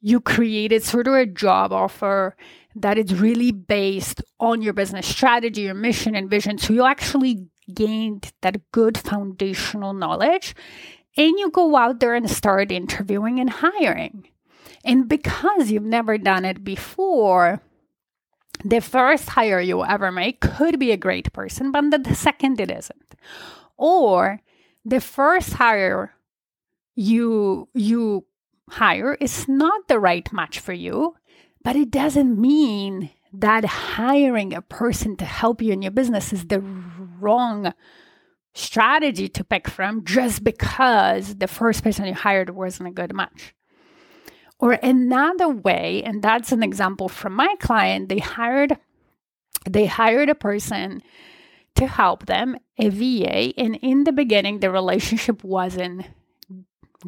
you 0.00 0.20
created 0.20 0.82
sort 0.82 1.08
of 1.08 1.14
a 1.14 1.26
job 1.26 1.72
offer 1.72 2.36
that 2.76 2.98
it's 2.98 3.12
really 3.12 3.52
based 3.52 4.22
on 4.38 4.60
your 4.60 4.74
business 4.74 5.06
strategy, 5.06 5.62
your 5.62 5.74
mission 5.74 6.14
and 6.14 6.28
vision. 6.28 6.58
So 6.58 6.74
you 6.74 6.84
actually 6.84 7.48
gained 7.72 8.32
that 8.42 8.70
good 8.70 8.98
foundational 8.98 9.94
knowledge 9.94 10.54
and 11.16 11.38
you 11.38 11.50
go 11.50 11.74
out 11.74 12.00
there 12.00 12.14
and 12.14 12.30
start 12.30 12.70
interviewing 12.70 13.40
and 13.40 13.48
hiring. 13.50 14.28
And 14.84 15.08
because 15.08 15.70
you've 15.70 15.82
never 15.82 16.18
done 16.18 16.44
it 16.44 16.62
before, 16.62 17.62
the 18.62 18.80
first 18.80 19.30
hire 19.30 19.60
you 19.60 19.84
ever 19.84 20.12
make 20.12 20.40
could 20.40 20.78
be 20.78 20.92
a 20.92 20.96
great 20.96 21.32
person, 21.32 21.72
but 21.72 21.90
the 22.04 22.14
second 22.14 22.60
it 22.60 22.70
isn't. 22.70 23.14
Or 23.78 24.40
the 24.84 25.00
first 25.00 25.54
hire 25.54 26.14
you 26.94 27.68
you 27.74 28.26
hire 28.70 29.14
is 29.14 29.48
not 29.48 29.88
the 29.88 29.98
right 29.98 30.30
match 30.32 30.58
for 30.60 30.72
you 30.72 31.14
but 31.66 31.74
it 31.74 31.90
doesn't 31.90 32.40
mean 32.40 33.10
that 33.32 33.64
hiring 33.64 34.54
a 34.54 34.62
person 34.62 35.16
to 35.16 35.24
help 35.24 35.60
you 35.60 35.72
in 35.72 35.82
your 35.82 35.90
business 35.90 36.32
is 36.32 36.46
the 36.46 36.60
wrong 36.60 37.74
strategy 38.54 39.28
to 39.28 39.42
pick 39.42 39.66
from 39.66 40.04
just 40.04 40.44
because 40.44 41.34
the 41.38 41.48
first 41.48 41.82
person 41.82 42.06
you 42.06 42.14
hired 42.14 42.50
wasn't 42.50 42.88
a 42.88 42.92
good 42.92 43.12
match. 43.12 43.52
Or 44.60 44.74
another 44.74 45.48
way, 45.48 46.04
and 46.04 46.22
that's 46.22 46.52
an 46.52 46.62
example 46.62 47.08
from 47.08 47.32
my 47.32 47.56
client, 47.58 48.10
they 48.10 48.20
hired 48.20 48.78
they 49.68 49.86
hired 49.86 50.28
a 50.28 50.36
person 50.36 51.02
to 51.74 51.88
help 51.88 52.26
them, 52.26 52.56
a 52.78 52.90
VA, 52.90 53.52
and 53.58 53.74
in 53.82 54.04
the 54.04 54.12
beginning 54.12 54.60
the 54.60 54.70
relationship 54.70 55.42
wasn't 55.42 56.06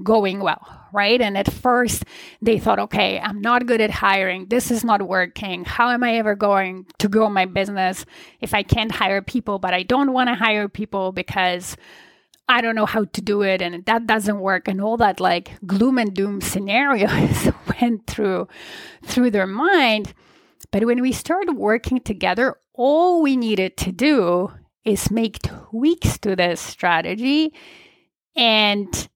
going 0.02 0.40
well, 0.40 0.66
right? 0.92 1.20
And 1.20 1.36
at 1.36 1.52
first 1.52 2.04
they 2.42 2.58
thought, 2.58 2.78
okay, 2.78 3.18
I'm 3.18 3.40
not 3.40 3.66
good 3.66 3.80
at 3.80 3.90
hiring. 3.90 4.46
This 4.46 4.70
is 4.70 4.84
not 4.84 5.02
working. 5.02 5.64
How 5.64 5.90
am 5.90 6.04
I 6.04 6.16
ever 6.16 6.34
going 6.34 6.86
to 6.98 7.08
grow 7.08 7.28
my 7.28 7.46
business 7.46 8.04
if 8.40 8.54
I 8.54 8.62
can't 8.62 8.92
hire 8.92 9.22
people, 9.22 9.58
but 9.58 9.74
I 9.74 9.82
don't 9.82 10.12
want 10.12 10.28
to 10.28 10.34
hire 10.34 10.68
people 10.68 11.12
because 11.12 11.76
I 12.48 12.60
don't 12.62 12.74
know 12.74 12.86
how 12.86 13.04
to 13.04 13.20
do 13.20 13.42
it 13.42 13.60
and 13.60 13.84
that 13.84 14.06
doesn't 14.06 14.40
work 14.40 14.68
and 14.68 14.80
all 14.80 14.96
that 14.96 15.20
like 15.20 15.58
gloom 15.66 15.98
and 15.98 16.14
doom 16.14 16.40
scenarios 16.52 17.48
went 17.80 18.06
through 18.06 18.48
through 19.04 19.30
their 19.30 19.46
mind. 19.46 20.14
But 20.70 20.84
when 20.84 21.00
we 21.00 21.12
started 21.12 21.52
working 21.52 22.00
together, 22.00 22.56
all 22.74 23.22
we 23.22 23.36
needed 23.36 23.76
to 23.78 23.92
do 23.92 24.52
is 24.84 25.10
make 25.10 25.40
tweaks 25.42 26.18
to 26.18 26.34
this 26.34 26.60
strategy 26.60 27.52
and 28.34 29.08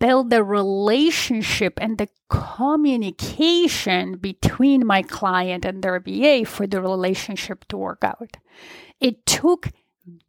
build 0.00 0.30
the 0.30 0.42
relationship 0.42 1.78
and 1.80 1.98
the 1.98 2.08
communication 2.28 4.16
between 4.16 4.86
my 4.86 5.02
client 5.02 5.64
and 5.64 5.82
their 5.82 6.00
VA 6.00 6.44
for 6.44 6.66
the 6.66 6.80
relationship 6.80 7.64
to 7.68 7.76
work 7.76 8.02
out. 8.02 8.36
It 9.00 9.24
took 9.26 9.68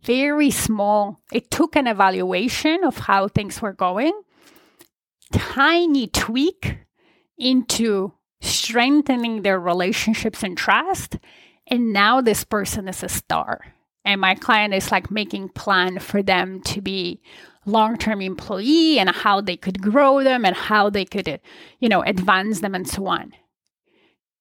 very 0.04 0.52
small, 0.52 1.22
it 1.32 1.50
took 1.50 1.76
an 1.76 1.88
evaluation 1.88 2.84
of 2.84 2.98
how 2.98 3.28
things 3.28 3.62
were 3.62 3.74
going, 3.74 4.14
tiny 5.32 6.08
tweak 6.08 6.80
into 7.38 8.14
strengthening 8.42 9.42
their 9.42 9.60
relationships 9.60 10.44
and 10.44 10.58
trust. 10.58 11.18
And 11.68 11.94
now 11.94 12.22
this 12.22 12.44
person 12.44 12.88
is 12.88 13.04
a 13.04 13.10
star. 13.10 13.76
And 14.10 14.20
my 14.20 14.34
client 14.34 14.74
is 14.74 14.92
like 14.92 15.12
making 15.12 15.50
plan 15.50 16.00
for 16.00 16.24
them 16.24 16.62
to 16.62 16.82
be 16.82 17.22
long-term 17.68 18.22
employee 18.22 18.98
and 18.98 19.08
how 19.12 19.40
they 19.40 19.56
could 19.56 19.84
grow 19.84 20.24
them 20.24 20.46
and 20.46 20.56
how 20.56 20.90
they 20.90 21.06
could 21.06 21.40
you 21.80 21.88
know 21.88 22.02
advance 22.02 22.62
them 22.62 22.74
and 22.74 22.88
so 22.88 23.06
on. 23.06 23.34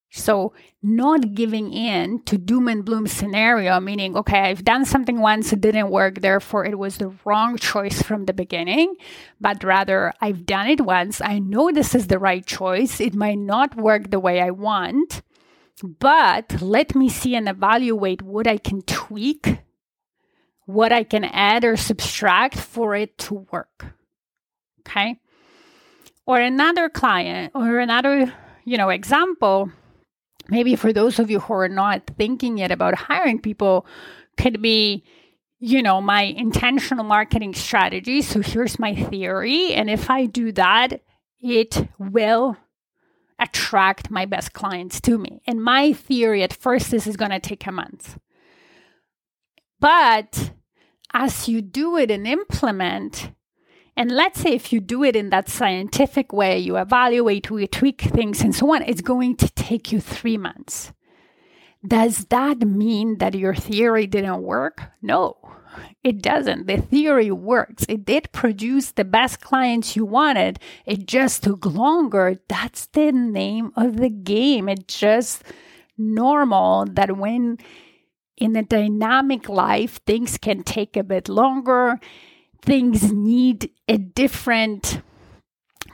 So 0.09 0.53
not 0.81 1.35
giving 1.35 1.71
in 1.71 2.23
to 2.23 2.35
doom 2.35 2.67
and 2.67 2.83
gloom 2.83 3.05
scenario 3.05 3.81
meaning 3.81 4.15
okay 4.15 4.39
i've 4.39 4.63
done 4.63 4.85
something 4.85 5.19
once 5.19 5.51
it 5.51 5.59
didn't 5.59 5.89
work 5.89 6.21
therefore 6.21 6.63
it 6.63 6.79
was 6.79 6.97
the 6.97 7.13
wrong 7.25 7.57
choice 7.57 8.01
from 8.01 8.25
the 8.25 8.33
beginning 8.33 8.95
but 9.41 9.61
rather 9.61 10.13
i've 10.21 10.45
done 10.45 10.67
it 10.67 10.79
once 10.79 11.19
i 11.19 11.37
know 11.37 11.69
this 11.69 11.93
is 11.93 12.07
the 12.07 12.17
right 12.17 12.45
choice 12.45 13.01
it 13.01 13.13
might 13.13 13.37
not 13.37 13.75
work 13.75 14.09
the 14.09 14.21
way 14.21 14.39
i 14.39 14.49
want 14.49 15.21
but 15.83 16.61
let 16.61 16.95
me 16.95 17.09
see 17.09 17.35
and 17.35 17.47
evaluate 17.47 18.21
what 18.21 18.47
i 18.47 18.57
can 18.57 18.81
tweak 18.83 19.59
what 20.69 20.91
I 20.91 21.03
can 21.03 21.23
add 21.23 21.65
or 21.65 21.75
subtract 21.75 22.55
for 22.55 22.93
it 22.93 23.17
to 23.17 23.47
work. 23.51 23.87
Okay. 24.81 25.19
Or 26.27 26.39
another 26.39 26.89
client 26.89 27.53
or 27.55 27.79
another, 27.79 28.31
you 28.65 28.77
know, 28.77 28.89
example, 28.89 29.71
maybe 30.47 30.75
for 30.75 30.93
those 30.93 31.17
of 31.17 31.31
you 31.31 31.39
who 31.39 31.53
are 31.55 31.67
not 31.67 32.03
thinking 32.19 32.59
yet 32.59 32.69
about 32.69 32.93
hiring 32.93 33.39
people, 33.39 33.87
could 34.37 34.61
be, 34.61 35.03
you 35.59 35.81
know, 35.81 36.01
my 36.01 36.21
intentional 36.21 37.03
marketing 37.03 37.55
strategy. 37.55 38.21
So 38.21 38.39
here's 38.41 38.77
my 38.77 38.93
theory. 38.93 39.73
And 39.73 39.89
if 39.89 40.11
I 40.11 40.27
do 40.27 40.51
that, 40.51 41.01
it 41.41 41.89
will 41.97 42.57
attract 43.39 44.11
my 44.11 44.25
best 44.25 44.53
clients 44.53 44.99
to 45.01 45.17
me. 45.17 45.41
And 45.47 45.63
my 45.63 45.93
theory 45.93 46.43
at 46.43 46.53
first, 46.53 46.91
this 46.91 47.07
is 47.07 47.17
going 47.17 47.31
to 47.31 47.39
take 47.39 47.65
a 47.65 47.71
month. 47.71 48.17
But 49.79 50.51
as 51.13 51.47
you 51.47 51.61
do 51.61 51.97
it 51.97 52.11
and 52.11 52.27
implement, 52.27 53.31
and 53.95 54.11
let's 54.11 54.41
say 54.41 54.51
if 54.53 54.71
you 54.71 54.79
do 54.79 55.03
it 55.03 55.15
in 55.15 55.29
that 55.29 55.49
scientific 55.49 56.31
way, 56.31 56.57
you 56.59 56.77
evaluate, 56.77 57.49
you 57.49 57.67
tweak 57.67 58.01
things, 58.01 58.41
and 58.41 58.55
so 58.55 58.73
on, 58.73 58.81
it's 58.83 59.01
going 59.01 59.35
to 59.37 59.49
take 59.49 59.91
you 59.91 59.99
three 59.99 60.37
months. 60.37 60.93
Does 61.85 62.25
that 62.25 62.59
mean 62.59 63.17
that 63.19 63.35
your 63.35 63.55
theory 63.55 64.05
didn't 64.05 64.43
work? 64.43 64.83
No, 65.01 65.37
it 66.03 66.21
doesn't. 66.21 66.67
The 66.67 66.77
theory 66.77 67.31
works. 67.31 67.85
It 67.89 68.05
did 68.05 68.31
produce 68.31 68.91
the 68.91 69.05
best 69.05 69.41
clients 69.41 69.95
you 69.95 70.05
wanted. 70.05 70.59
It 70.85 71.05
just 71.05 71.43
took 71.43 71.65
longer. 71.65 72.39
That's 72.47 72.87
the 72.87 73.11
name 73.11 73.71
of 73.75 73.97
the 73.97 74.09
game. 74.09 74.69
It's 74.69 74.99
just 74.99 75.43
normal 75.97 76.85
that 76.85 77.17
when 77.17 77.57
in 78.37 78.55
a 78.55 78.63
dynamic 78.63 79.49
life, 79.49 79.99
things 80.05 80.37
can 80.37 80.63
take 80.63 80.95
a 80.95 81.03
bit 81.03 81.27
longer. 81.27 81.99
Things 82.61 83.11
need 83.11 83.69
a 83.87 83.97
different 83.97 85.01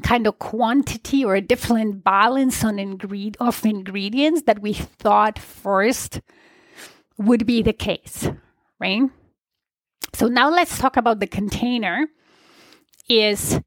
kind 0.04 0.28
of 0.28 0.38
quantity 0.40 1.24
or 1.24 1.36
a 1.36 1.42
different 1.42 2.04
balance 2.04 2.64
on 2.64 2.78
ingred- 2.78 3.38
of 3.40 3.66
ingredients 3.66 4.44
that 4.44 4.60
we 4.60 4.74
thought 4.74 5.40
first 5.40 6.22
would 7.18 7.46
be 7.46 7.62
the 7.62 7.74
case, 7.74 8.30
right? 8.80 9.10
So 10.16 10.28
now 10.28 10.50
let's 10.50 10.78
talk 10.78 10.96
about 10.96 11.20
the 11.20 11.28
container. 11.28 12.08
Is 13.10 13.60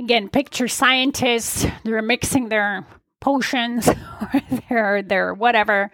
again, 0.00 0.30
picture 0.30 0.66
scientists, 0.66 1.66
they're 1.84 2.00
mixing 2.00 2.48
their 2.48 2.86
potions 3.20 3.88
or 4.20 4.40
their 4.68 5.02
their 5.02 5.34
whatever 5.34 5.90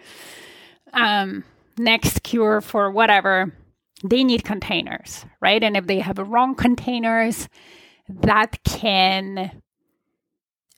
um, 0.93 1.43
next 1.77 2.23
cure 2.23 2.61
for 2.61 2.91
whatever, 2.91 3.53
they 4.05 4.23
need 4.23 4.45
containers, 4.45 5.27
right? 5.41 5.63
And 5.63 5.77
if 5.77 5.87
they 5.89 5.99
have 5.99 6.19
wrong 6.19 6.55
containers, 6.55 7.49
that 8.09 8.63
can 8.65 9.61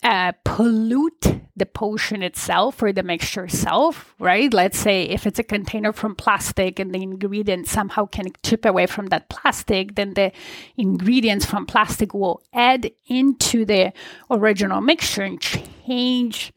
uh, 0.03 0.33
pollute 0.43 1.41
the 1.57 1.67
potion 1.67 2.23
itself 2.23 2.83
or 2.83 2.93
the 2.93 3.03
mixture 3.03 3.45
itself, 3.45 4.15
right? 4.19 4.53
Let's 4.53 4.79
say 4.79 5.05
if 5.05 5.27
it's 5.27 5.39
a 5.39 5.43
container 5.43 5.93
from 5.93 6.15
plastic 6.15 6.79
and 6.79 6.95
the 6.95 7.03
ingredient 7.03 7.67
somehow 7.67 8.07
can 8.07 8.27
chip 8.45 8.67
away 8.67 8.87
from 8.87 9.07
that 9.07 9.31
plastic, 9.31 9.95
then 9.95 10.15
the 10.15 10.33
ingredients 10.77 11.47
from 11.47 11.65
plastic 11.65 12.13
will 12.13 12.43
add 12.53 12.91
into 13.07 13.65
the 13.65 13.93
original 14.31 14.83
mixture 14.83 15.23
and 15.23 15.41
change 15.41 16.53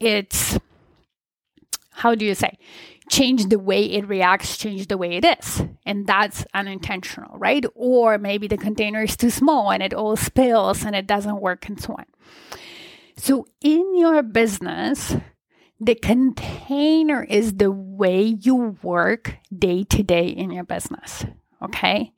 its, 0.00 0.58
how 1.90 2.14
do 2.14 2.24
you 2.24 2.34
say, 2.34 2.56
change 3.10 3.46
the 3.46 3.58
way 3.58 3.84
it 3.84 4.08
reacts, 4.08 4.56
change 4.56 4.86
the 4.86 4.96
way 4.96 5.16
it 5.16 5.24
is. 5.24 5.62
And 5.84 6.06
that's 6.06 6.46
unintentional, 6.54 7.36
right? 7.36 7.64
Or 7.74 8.16
maybe 8.16 8.48
the 8.48 8.56
container 8.56 9.02
is 9.02 9.16
too 9.16 9.30
small 9.30 9.70
and 9.70 9.82
it 9.82 9.92
all 9.92 10.16
spills 10.16 10.84
and 10.84 10.96
it 10.96 11.06
doesn't 11.06 11.40
work 11.40 11.68
and 11.68 11.78
so 11.78 11.94
on. 11.94 12.06
So 13.20 13.46
in 13.60 13.98
your 13.98 14.22
business, 14.22 15.14
the 15.78 15.94
container 15.94 17.22
is 17.22 17.52
the 17.52 17.70
way 17.70 18.22
you 18.22 18.78
work 18.82 19.36
day 19.56 19.84
to 19.84 20.02
day 20.02 20.26
in 20.28 20.50
your 20.50 20.64
business. 20.64 21.26
Okay. 21.62 22.14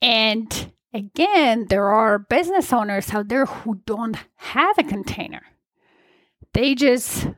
And 0.00 0.72
again, 0.94 1.66
there 1.68 1.88
are 1.88 2.18
business 2.18 2.72
owners 2.72 3.12
out 3.12 3.28
there 3.28 3.44
who 3.44 3.82
don't 3.84 4.16
have 4.36 4.78
a 4.78 4.84
container. 4.84 5.42
They 6.54 6.74
just 6.74 7.28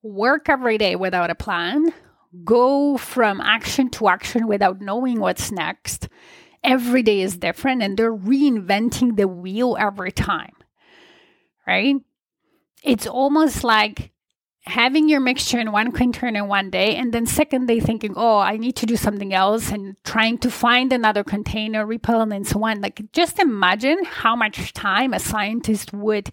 work 0.00 0.48
every 0.48 0.78
day 0.78 0.94
without 0.94 1.30
a 1.30 1.34
plan, 1.34 1.92
go 2.44 2.96
from 2.96 3.40
action 3.40 3.90
to 3.90 4.08
action 4.08 4.46
without 4.46 4.80
knowing 4.80 5.18
what's 5.18 5.50
next. 5.50 6.08
Every 6.62 7.02
day 7.02 7.22
is 7.22 7.36
different 7.36 7.82
and 7.82 7.96
they're 7.96 8.14
reinventing 8.16 9.16
the 9.16 9.26
wheel 9.26 9.76
every 9.78 10.12
time, 10.12 10.52
right? 11.68 11.96
It's 12.82 13.06
almost 13.06 13.62
like 13.62 14.10
having 14.62 15.08
your 15.08 15.20
mixture 15.20 15.58
in 15.58 15.70
one 15.72 15.92
container 15.92 16.40
in 16.40 16.48
one 16.48 16.70
day 16.70 16.96
and 16.96 17.12
then 17.12 17.24
second 17.24 17.64
day 17.66 17.80
thinking 17.80 18.12
oh 18.16 18.38
i 18.38 18.58
need 18.58 18.76
to 18.76 18.84
do 18.84 18.96
something 18.96 19.32
else 19.32 19.70
and 19.70 19.96
trying 20.04 20.36
to 20.36 20.50
find 20.50 20.92
another 20.92 21.24
container 21.24 21.86
repel 21.86 22.20
and 22.20 22.46
so 22.46 22.62
on 22.62 22.78
like 22.82 23.00
just 23.12 23.38
imagine 23.38 24.04
how 24.04 24.36
much 24.36 24.74
time 24.74 25.14
a 25.14 25.18
scientist 25.18 25.94
would 25.94 26.28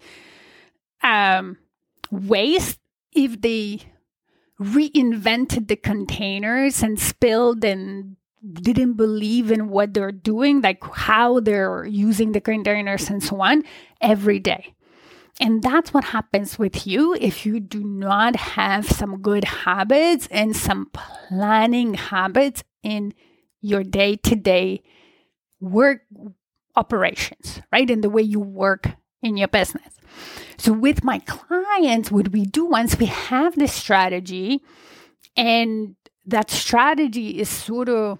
um, 1.02 1.56
waste 2.10 2.78
if 3.14 3.40
they 3.40 3.80
reinvented 4.60 5.68
the 5.68 5.76
containers 5.76 6.82
and 6.82 6.98
spilled 6.98 7.64
and 7.64 8.16
didn't 8.52 8.94
believe 8.94 9.50
in 9.50 9.68
what 9.68 9.92
they're 9.92 10.12
doing, 10.12 10.60
like 10.60 10.82
how 10.94 11.40
they're 11.40 11.84
using 11.84 12.32
the 12.32 12.40
containers 12.40 13.10
and 13.10 13.22
so 13.22 13.40
on, 13.40 13.64
every 14.00 14.38
day. 14.38 14.74
And 15.40 15.62
that's 15.62 15.92
what 15.92 16.04
happens 16.04 16.58
with 16.58 16.86
you 16.86 17.14
if 17.20 17.44
you 17.44 17.60
do 17.60 17.84
not 17.84 18.36
have 18.36 18.86
some 18.86 19.20
good 19.20 19.44
habits 19.44 20.28
and 20.30 20.56
some 20.56 20.90
planning 20.92 21.94
habits 21.94 22.64
in 22.82 23.12
your 23.60 23.82
day 23.82 24.16
to 24.16 24.34
day 24.34 24.82
work 25.60 26.02
operations, 26.74 27.60
right? 27.72 27.88
In 27.90 28.00
the 28.00 28.10
way 28.10 28.22
you 28.22 28.40
work 28.40 28.92
in 29.22 29.36
your 29.36 29.48
business. 29.48 29.94
So, 30.56 30.72
with 30.72 31.04
my 31.04 31.18
clients, 31.20 32.10
what 32.10 32.32
we 32.32 32.44
do 32.44 32.64
once 32.64 32.98
we 32.98 33.06
have 33.06 33.56
this 33.56 33.72
strategy, 33.72 34.62
and 35.36 35.96
that 36.24 36.50
strategy 36.50 37.38
is 37.38 37.48
sort 37.48 37.88
of 37.88 38.18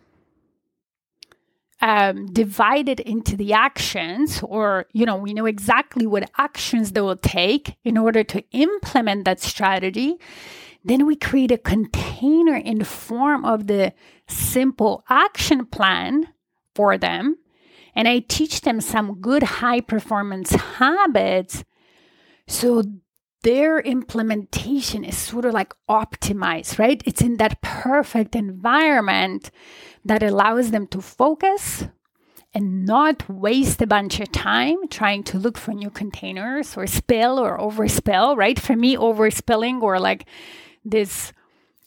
um, 1.87 2.27
divided 2.27 2.99
into 2.99 3.37
the 3.37 3.53
actions, 3.53 4.43
or, 4.43 4.87
you 4.93 5.07
know, 5.07 5.15
we 5.15 5.33
know 5.33 5.47
exactly 5.47 6.05
what 6.05 6.29
actions 6.37 6.91
they 6.91 7.01
will 7.01 7.17
take 7.17 7.77
in 7.85 7.97
order 7.97 8.25
to 8.25 8.43
implement 8.51 9.25
that 9.25 9.39
strategy. 9.39 10.17
Then 10.85 11.07
we 11.07 11.15
create 11.15 11.53
a 11.53 11.59
container 11.59 12.57
in 12.57 12.81
the 12.81 12.85
form 12.85 13.45
of 13.45 13.69
the 13.69 13.93
simple 14.27 15.05
action 15.09 15.65
plan 15.67 16.27
for 16.75 16.99
them. 16.99 17.37
And 17.95 18.09
I 18.09 18.19
teach 18.19 18.63
them 18.63 18.81
some 18.81 19.21
good 19.21 19.45
high 19.45 19.81
performance 19.81 20.51
habits. 20.51 21.63
So 22.49 22.83
their 23.47 23.79
implementation 23.79 25.05
is 25.05 25.17
sort 25.17 25.45
of 25.45 25.55
like 25.55 25.73
optimized, 25.89 26.81
right? 26.81 27.01
It's 27.07 27.21
in 27.21 27.37
that 27.37 27.63
perfect 27.63 28.35
environment 28.35 29.53
that 30.05 30.25
allows 30.25 30.73
them 30.73 30.89
to 30.89 31.01
focus 31.01 31.85
and 32.53 32.85
not 32.85 33.29
waste 33.31 33.81
a 33.81 33.87
bunch 33.87 34.19
of 34.19 34.33
time 34.33 34.89
trying 34.89 35.23
to 35.23 35.39
look 35.39 35.57
for 35.57 35.73
new 35.73 35.91
containers 35.91 36.77
or 36.77 36.89
spill 36.89 37.39
or 37.39 37.57
overspill, 37.57 38.37
right? 38.37 38.59
For 38.59 38.75
me, 38.75 38.97
overspilling 38.97 39.81
or 39.81 40.01
like 40.01 40.27
this 40.85 41.33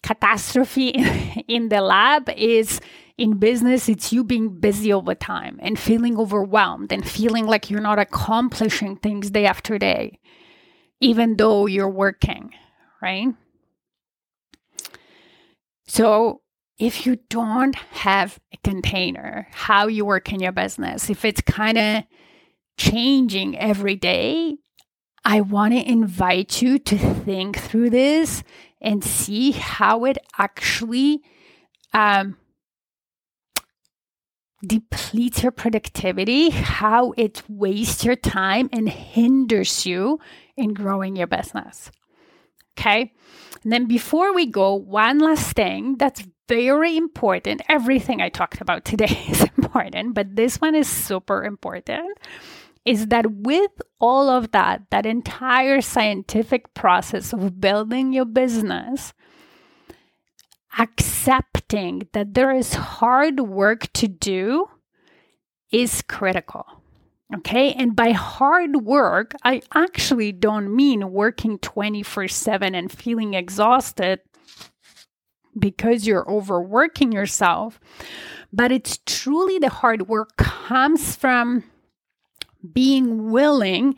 catastrophe 0.01 0.89
in 1.49 1.67
the 1.67 1.81
lab 1.81 2.29
is 2.37 2.79
in 3.17 3.37
business, 3.37 3.89
it's 3.89 4.13
you 4.13 4.23
being 4.23 4.47
busy 4.61 4.93
all 4.93 5.01
the 5.01 5.13
time 5.13 5.59
and 5.61 5.77
feeling 5.77 6.17
overwhelmed 6.17 6.93
and 6.93 7.05
feeling 7.05 7.47
like 7.47 7.69
you're 7.69 7.81
not 7.81 7.99
accomplishing 7.99 8.95
things 8.95 9.29
day 9.29 9.45
after 9.45 9.77
day, 9.77 10.19
even 10.99 11.37
though 11.37 11.65
you're 11.65 11.89
working, 11.89 12.53
right? 13.01 13.29
So, 15.87 16.41
if 16.77 17.05
you 17.05 17.17
don't 17.29 17.75
have 17.75 18.39
a 18.53 18.57
container, 18.63 19.47
how 19.51 19.87
you 19.87 20.05
work 20.05 20.31
in 20.31 20.39
your 20.39 20.53
business, 20.53 21.09
if 21.09 21.25
it's 21.25 21.41
kind 21.41 21.77
of 21.77 22.03
changing 22.77 23.57
every 23.57 23.95
day, 23.95 24.55
I 25.25 25.41
want 25.41 25.73
to 25.73 25.87
invite 25.89 26.61
you 26.61 26.79
to 26.79 26.97
think 26.97 27.57
through 27.57 27.89
this 27.89 28.43
and 28.81 29.03
see 29.03 29.51
how 29.51 30.05
it 30.05 30.17
actually 30.37 31.21
um, 31.93 32.37
depletes 34.65 35.43
your 35.43 35.51
productivity, 35.51 36.49
how 36.49 37.13
it 37.17 37.43
wastes 37.47 38.05
your 38.05 38.15
time 38.15 38.69
and 38.71 38.87
hinders 38.89 39.85
you 39.85 40.19
in 40.59 40.73
growing 40.73 41.15
your 41.15 41.27
business. 41.27 41.91
Okay. 42.77 43.13
And 43.63 43.71
then 43.71 43.87
before 43.87 44.33
we 44.33 44.45
go, 44.45 44.73
one 44.73 45.19
last 45.19 45.55
thing 45.55 45.97
that's 45.97 46.23
very 46.47 46.95
important. 46.97 47.61
Everything 47.69 48.21
I 48.21 48.29
talked 48.29 48.61
about 48.61 48.85
today 48.85 49.25
is 49.29 49.41
important, 49.57 50.13
but 50.15 50.35
this 50.35 50.61
one 50.61 50.75
is 50.75 50.87
super 50.87 51.43
important. 51.43 52.17
Is 52.85 53.07
that 53.07 53.29
with 53.29 53.71
all 53.99 54.29
of 54.29 54.51
that, 54.51 54.83
that 54.89 55.05
entire 55.05 55.81
scientific 55.81 56.73
process 56.73 57.33
of 57.33 57.59
building 57.59 58.13
your 58.13 58.25
business, 58.25 59.13
accepting 60.77 62.07
that 62.13 62.33
there 62.33 62.51
is 62.51 62.73
hard 62.73 63.41
work 63.41 63.91
to 63.93 64.07
do 64.07 64.69
is 65.71 66.01
critical. 66.01 66.78
Okay. 67.35 67.73
And 67.73 67.95
by 67.95 68.11
hard 68.11 68.77
work, 68.77 69.33
I 69.43 69.61
actually 69.73 70.31
don't 70.31 70.75
mean 70.75 71.11
working 71.11 71.59
24 71.59 72.27
7 72.27 72.73
and 72.75 72.91
feeling 72.91 73.35
exhausted 73.35 74.21
because 75.57 76.07
you're 76.07 76.29
overworking 76.29 77.11
yourself, 77.11 77.79
but 78.51 78.71
it's 78.71 78.99
truly 79.05 79.59
the 79.59 79.69
hard 79.69 80.07
work 80.07 80.37
comes 80.37 81.15
from 81.15 81.63
being 82.73 83.31
willing 83.31 83.95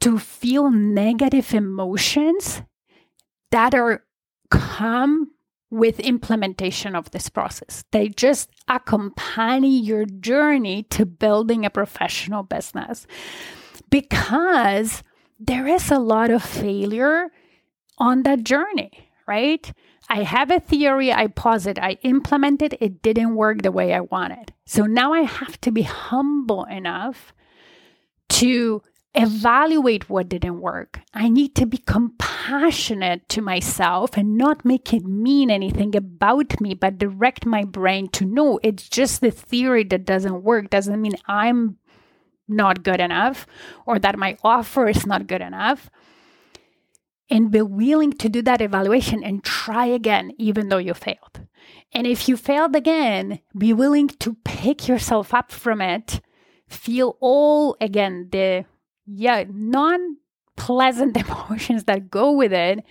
to 0.00 0.18
feel 0.18 0.70
negative 0.70 1.54
emotions 1.54 2.62
that 3.50 3.74
are 3.74 4.04
come 4.50 5.31
with 5.72 5.98
implementation 6.00 6.94
of 6.94 7.10
this 7.12 7.30
process. 7.30 7.82
They 7.92 8.08
just 8.10 8.50
accompany 8.68 9.78
your 9.78 10.04
journey 10.04 10.82
to 10.90 11.06
building 11.06 11.64
a 11.64 11.70
professional 11.70 12.42
business 12.42 13.06
because 13.88 15.02
there 15.40 15.66
is 15.66 15.90
a 15.90 15.98
lot 15.98 16.28
of 16.28 16.42
failure 16.42 17.30
on 17.96 18.22
that 18.24 18.44
journey, 18.44 19.08
right? 19.26 19.72
I 20.10 20.24
have 20.24 20.50
a 20.50 20.60
theory, 20.60 21.10
I 21.10 21.28
posit, 21.28 21.78
I 21.78 21.96
implement 22.02 22.60
it, 22.60 22.74
it 22.78 23.00
didn't 23.00 23.34
work 23.34 23.62
the 23.62 23.72
way 23.72 23.94
I 23.94 24.00
wanted. 24.00 24.52
So 24.66 24.84
now 24.84 25.14
I 25.14 25.22
have 25.22 25.58
to 25.62 25.72
be 25.72 25.82
humble 25.82 26.64
enough 26.64 27.32
to 28.28 28.82
evaluate 29.14 30.08
what 30.08 30.28
didn't 30.28 30.60
work. 30.60 31.00
I 31.12 31.28
need 31.28 31.54
to 31.56 31.66
be 31.66 31.78
compassionate 31.78 33.28
to 33.30 33.42
myself 33.42 34.16
and 34.16 34.36
not 34.38 34.64
make 34.64 34.92
it 34.94 35.04
mean 35.04 35.50
anything 35.50 35.94
about 35.94 36.60
me, 36.60 36.74
but 36.74 36.98
direct 36.98 37.44
my 37.44 37.64
brain 37.64 38.08
to 38.10 38.24
know 38.24 38.58
it's 38.62 38.88
just 38.88 39.20
the 39.20 39.30
theory 39.30 39.84
that 39.84 40.06
doesn't 40.06 40.42
work, 40.42 40.70
doesn't 40.70 41.00
mean 41.00 41.14
I'm 41.26 41.76
not 42.48 42.82
good 42.82 43.00
enough 43.00 43.46
or 43.86 43.98
that 43.98 44.18
my 44.18 44.36
offer 44.42 44.88
is 44.88 45.06
not 45.06 45.26
good 45.26 45.42
enough. 45.42 45.90
And 47.30 47.50
be 47.50 47.62
willing 47.62 48.12
to 48.14 48.28
do 48.28 48.42
that 48.42 48.60
evaluation 48.60 49.24
and 49.24 49.42
try 49.42 49.86
again, 49.86 50.32
even 50.38 50.68
though 50.68 50.78
you 50.78 50.92
failed. 50.92 51.46
And 51.92 52.06
if 52.06 52.28
you 52.28 52.36
failed 52.36 52.76
again, 52.76 53.40
be 53.56 53.72
willing 53.72 54.08
to 54.08 54.36
pick 54.44 54.86
yourself 54.88 55.32
up 55.32 55.50
from 55.50 55.80
it, 55.80 56.20
feel 56.68 57.16
all 57.20 57.76
again 57.80 58.28
the 58.32 58.66
yeah, 59.06 59.44
non 59.48 60.16
pleasant 60.56 61.16
emotions 61.28 61.84
that 61.84 62.10
go 62.10 62.32
with 62.32 62.52
it, 62.52 62.84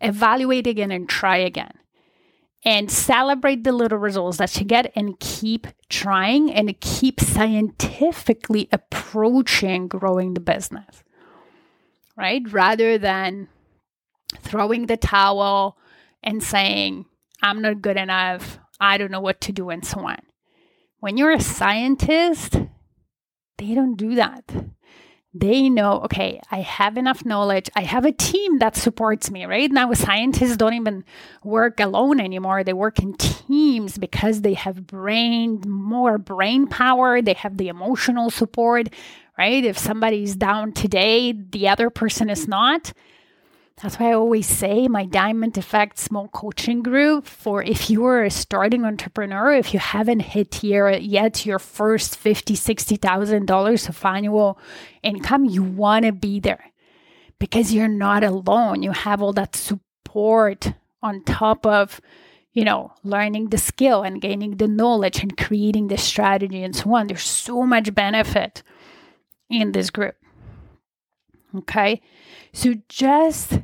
evaluate 0.00 0.66
again 0.66 0.90
and 0.90 1.08
try 1.08 1.36
again. 1.36 1.72
And 2.64 2.88
celebrate 2.92 3.64
the 3.64 3.72
little 3.72 3.98
results 3.98 4.38
that 4.38 4.56
you 4.56 4.64
get 4.64 4.92
and 4.94 5.18
keep 5.18 5.66
trying 5.88 6.52
and 6.52 6.80
keep 6.80 7.18
scientifically 7.18 8.68
approaching 8.70 9.88
growing 9.88 10.34
the 10.34 10.40
business, 10.40 11.02
right? 12.16 12.40
Rather 12.52 12.98
than 12.98 13.48
throwing 14.38 14.86
the 14.86 14.96
towel 14.96 15.76
and 16.22 16.40
saying, 16.40 17.06
I'm 17.42 17.60
not 17.62 17.82
good 17.82 17.96
enough, 17.96 18.60
I 18.78 18.96
don't 18.96 19.10
know 19.10 19.20
what 19.20 19.40
to 19.40 19.52
do, 19.52 19.70
and 19.70 19.84
so 19.84 20.06
on. 20.06 20.18
When 21.00 21.16
you're 21.16 21.32
a 21.32 21.40
scientist, 21.40 22.58
they 23.58 23.74
don't 23.74 23.96
do 23.96 24.14
that 24.14 24.52
they 25.34 25.70
know, 25.70 26.00
okay, 26.02 26.40
I 26.50 26.60
have 26.60 26.98
enough 26.98 27.24
knowledge. 27.24 27.70
I 27.74 27.82
have 27.82 28.04
a 28.04 28.12
team 28.12 28.58
that 28.58 28.76
supports 28.76 29.30
me, 29.30 29.46
right? 29.46 29.70
Now, 29.70 29.92
scientists 29.94 30.58
don't 30.58 30.74
even 30.74 31.04
work 31.42 31.80
alone 31.80 32.20
anymore. 32.20 32.64
They 32.64 32.74
work 32.74 32.98
in 32.98 33.14
teams 33.14 33.96
because 33.96 34.42
they 34.42 34.52
have 34.54 34.86
brain, 34.86 35.62
more 35.66 36.18
brain 36.18 36.66
power. 36.66 37.22
They 37.22 37.32
have 37.32 37.56
the 37.56 37.68
emotional 37.68 38.28
support, 38.28 38.88
right? 39.38 39.64
If 39.64 39.78
somebody's 39.78 40.36
down 40.36 40.72
today, 40.72 41.32
the 41.32 41.68
other 41.68 41.88
person 41.88 42.28
is 42.28 42.46
not. 42.46 42.92
That's 43.80 43.98
why 43.98 44.10
I 44.10 44.14
always 44.14 44.46
say 44.46 44.86
my 44.86 45.06
Diamond 45.06 45.56
Effect 45.58 45.98
small 45.98 46.28
coaching 46.28 46.82
group 46.82 47.26
for 47.26 47.62
if 47.62 47.90
you 47.90 48.04
are 48.04 48.22
a 48.22 48.30
starting 48.30 48.84
entrepreneur, 48.84 49.54
if 49.54 49.72
you 49.72 49.80
haven't 49.80 50.20
hit 50.20 50.56
here 50.56 50.90
yet 50.90 51.46
your 51.46 51.58
first 51.58 52.16
fifty, 52.16 52.54
sixty 52.54 52.96
thousand 52.96 53.46
dollars 53.46 53.88
of 53.88 54.04
annual 54.04 54.58
income, 55.02 55.44
you 55.44 55.62
want 55.62 56.04
to 56.04 56.12
be 56.12 56.38
there 56.38 56.72
because 57.38 57.72
you're 57.72 57.88
not 57.88 58.22
alone. 58.22 58.82
You 58.82 58.92
have 58.92 59.22
all 59.22 59.32
that 59.32 59.56
support 59.56 60.72
on 61.02 61.24
top 61.24 61.66
of 61.66 62.00
you 62.52 62.64
know, 62.64 62.92
learning 63.02 63.48
the 63.48 63.58
skill 63.58 64.02
and 64.02 64.20
gaining 64.20 64.58
the 64.58 64.68
knowledge 64.68 65.22
and 65.22 65.36
creating 65.36 65.88
the 65.88 65.96
strategy 65.96 66.62
and 66.62 66.76
so 66.76 66.94
on. 66.94 67.06
There's 67.06 67.22
so 67.22 67.62
much 67.64 67.94
benefit 67.94 68.62
in 69.48 69.72
this 69.72 69.90
group. 69.90 70.16
Okay. 71.54 72.02
So 72.52 72.74
just 72.88 73.60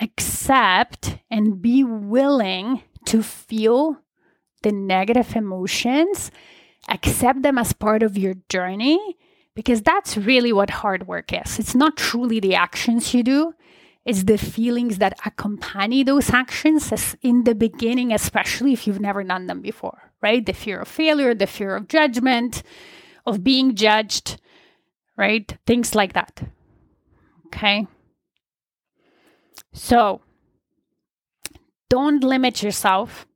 accept 0.00 1.18
and 1.30 1.60
be 1.60 1.84
willing 1.84 2.82
to 3.06 3.22
feel 3.22 3.98
the 4.62 4.72
negative 4.72 5.36
emotions, 5.36 6.30
accept 6.88 7.42
them 7.42 7.58
as 7.58 7.72
part 7.72 8.02
of 8.02 8.16
your 8.16 8.34
journey, 8.48 9.16
because 9.54 9.82
that's 9.82 10.16
really 10.16 10.52
what 10.52 10.70
hard 10.70 11.06
work 11.06 11.32
is. 11.32 11.58
It's 11.58 11.74
not 11.74 11.96
truly 11.96 12.40
the 12.40 12.54
actions 12.54 13.12
you 13.12 13.22
do, 13.22 13.54
it's 14.04 14.24
the 14.24 14.38
feelings 14.38 14.98
that 14.98 15.18
accompany 15.26 16.02
those 16.02 16.30
actions 16.30 16.90
as 16.92 17.16
in 17.20 17.44
the 17.44 17.54
beginning, 17.54 18.12
especially 18.12 18.72
if 18.72 18.86
you've 18.86 19.00
never 19.00 19.22
done 19.22 19.46
them 19.46 19.60
before, 19.60 20.12
right? 20.22 20.44
The 20.44 20.54
fear 20.54 20.80
of 20.80 20.88
failure, 20.88 21.34
the 21.34 21.46
fear 21.46 21.76
of 21.76 21.88
judgment, 21.88 22.62
of 23.26 23.44
being 23.44 23.74
judged, 23.74 24.40
right? 25.16 25.54
Things 25.66 25.94
like 25.94 26.14
that. 26.14 26.42
Okay. 27.52 27.86
So 29.72 30.20
don't 31.88 32.22
limit 32.22 32.62
yourself. 32.62 33.26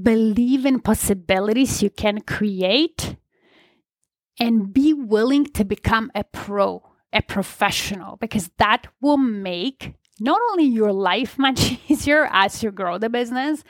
Believe 0.00 0.66
in 0.66 0.80
possibilities 0.80 1.82
you 1.82 1.90
can 1.90 2.20
create 2.20 3.16
and 4.38 4.72
be 4.72 4.92
willing 4.92 5.46
to 5.46 5.64
become 5.64 6.10
a 6.14 6.24
pro, 6.24 6.82
a 7.12 7.22
professional, 7.22 8.16
because 8.16 8.50
that 8.58 8.86
will 9.00 9.16
make 9.18 9.94
not 10.18 10.40
only 10.50 10.64
your 10.64 10.92
life 10.92 11.38
much 11.46 11.78
easier 11.88 12.28
as 12.32 12.62
you 12.62 12.70
grow 12.70 12.98
the 12.98 13.08
business, 13.08 13.62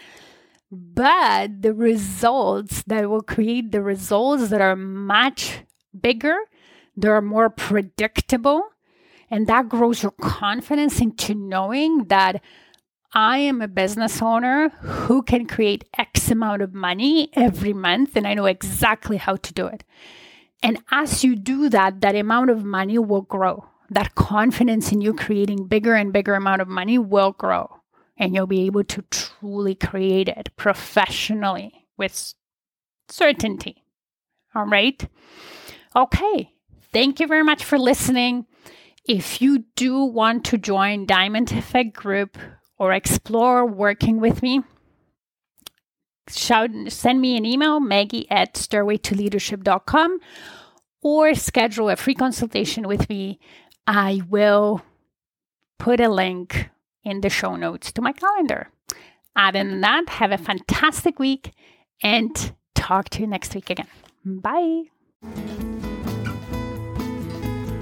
but 0.71 1.63
the 1.63 1.75
results 1.75 2.83
that 2.87 3.11
will 3.11 3.23
create 3.23 3.73
the 3.73 3.83
results 3.83 4.49
that 4.49 4.61
are 4.61 4.77
much 4.77 5.65
bigger, 5.99 6.37
they're 6.97 7.21
more 7.21 7.51
predictable, 7.51 8.63
and 9.31 9.47
that 9.47 9.69
grows 9.69 10.03
your 10.03 10.13
confidence 10.13 11.01
into 11.01 11.35
knowing 11.35 12.05
that 12.05 12.43
I 13.13 13.39
am 13.39 13.61
a 13.61 13.69
business 13.69 14.23
owner 14.23 14.69
who 14.69 15.23
can 15.23 15.47
create 15.47 15.85
X 15.99 16.31
amount 16.31 16.63
of 16.63 16.75
money 16.75 17.31
every 17.35 17.73
month, 17.73 18.17
and 18.17 18.27
I 18.27 18.35
know 18.35 18.47
exactly 18.47 19.17
how 19.17 19.37
to 19.37 19.53
do 19.53 19.67
it. 19.67 19.85
And 20.63 20.79
as 20.91 21.25
you 21.25 21.37
do 21.37 21.69
that, 21.71 22.01
that 22.03 22.15
amount 22.15 22.51
of 22.51 22.65
money 22.65 22.99
will 22.99 23.23
grow. 23.23 23.67
That 23.89 24.15
confidence 24.15 24.93
in 24.93 25.01
you 25.01 25.15
creating 25.15 25.67
bigger 25.67 25.95
and 25.95 26.13
bigger 26.13 26.35
amount 26.35 26.63
of 26.63 26.69
money 26.69 26.99
will 26.99 27.33
grow 27.33 27.81
and 28.21 28.35
you'll 28.35 28.47
be 28.47 28.67
able 28.67 28.85
to 28.85 29.03
truly 29.11 29.75
create 29.75 30.29
it 30.29 30.51
professionally 30.57 31.87
with 31.97 32.35
certainty. 33.09 33.83
All 34.55 34.67
right. 34.67 35.09
Okay. 35.97 36.53
Thank 36.93 37.19
you 37.19 37.27
very 37.27 37.43
much 37.43 37.65
for 37.65 37.79
listening. 37.79 38.47
If 39.07 39.41
you 39.41 39.65
do 39.77 40.05
want 40.05 40.45
to 40.47 40.59
join 40.59 41.07
Diamond 41.07 41.53
Effect 41.53 41.95
Group 41.95 42.37
or 42.79 42.93
explore 42.93 43.67
working 43.67 44.21
with 44.21 44.43
me, 44.43 44.63
shout, 46.29 46.71
send 46.89 47.21
me 47.21 47.37
an 47.37 47.45
email, 47.45 47.81
maggie 47.81 48.31
at 48.31 48.55
stairwaytoleadership.com, 48.55 50.19
or 51.03 51.35
schedule 51.35 51.89
a 51.89 51.97
free 51.97 52.15
consultation 52.15 52.87
with 52.87 53.09
me. 53.09 53.41
I 53.87 54.23
will 54.29 54.83
put 55.79 56.01
a 56.01 56.09
link 56.09 56.69
in 57.03 57.23
the 57.23 57.31
show 57.31 57.57
notes 57.57 57.93
to 57.93 58.03
my 58.03 58.13
calendar. 58.13 58.69
Other 59.35 59.65
than 59.65 59.81
that, 59.81 60.09
have 60.09 60.33
a 60.33 60.39
fantastic 60.39 61.19
week 61.19 61.53
and 62.03 62.55
talk 62.75 63.09
to 63.11 63.21
you 63.21 63.27
next 63.27 63.55
week 63.55 63.71
again. 63.71 63.89
Bye. 64.25 64.85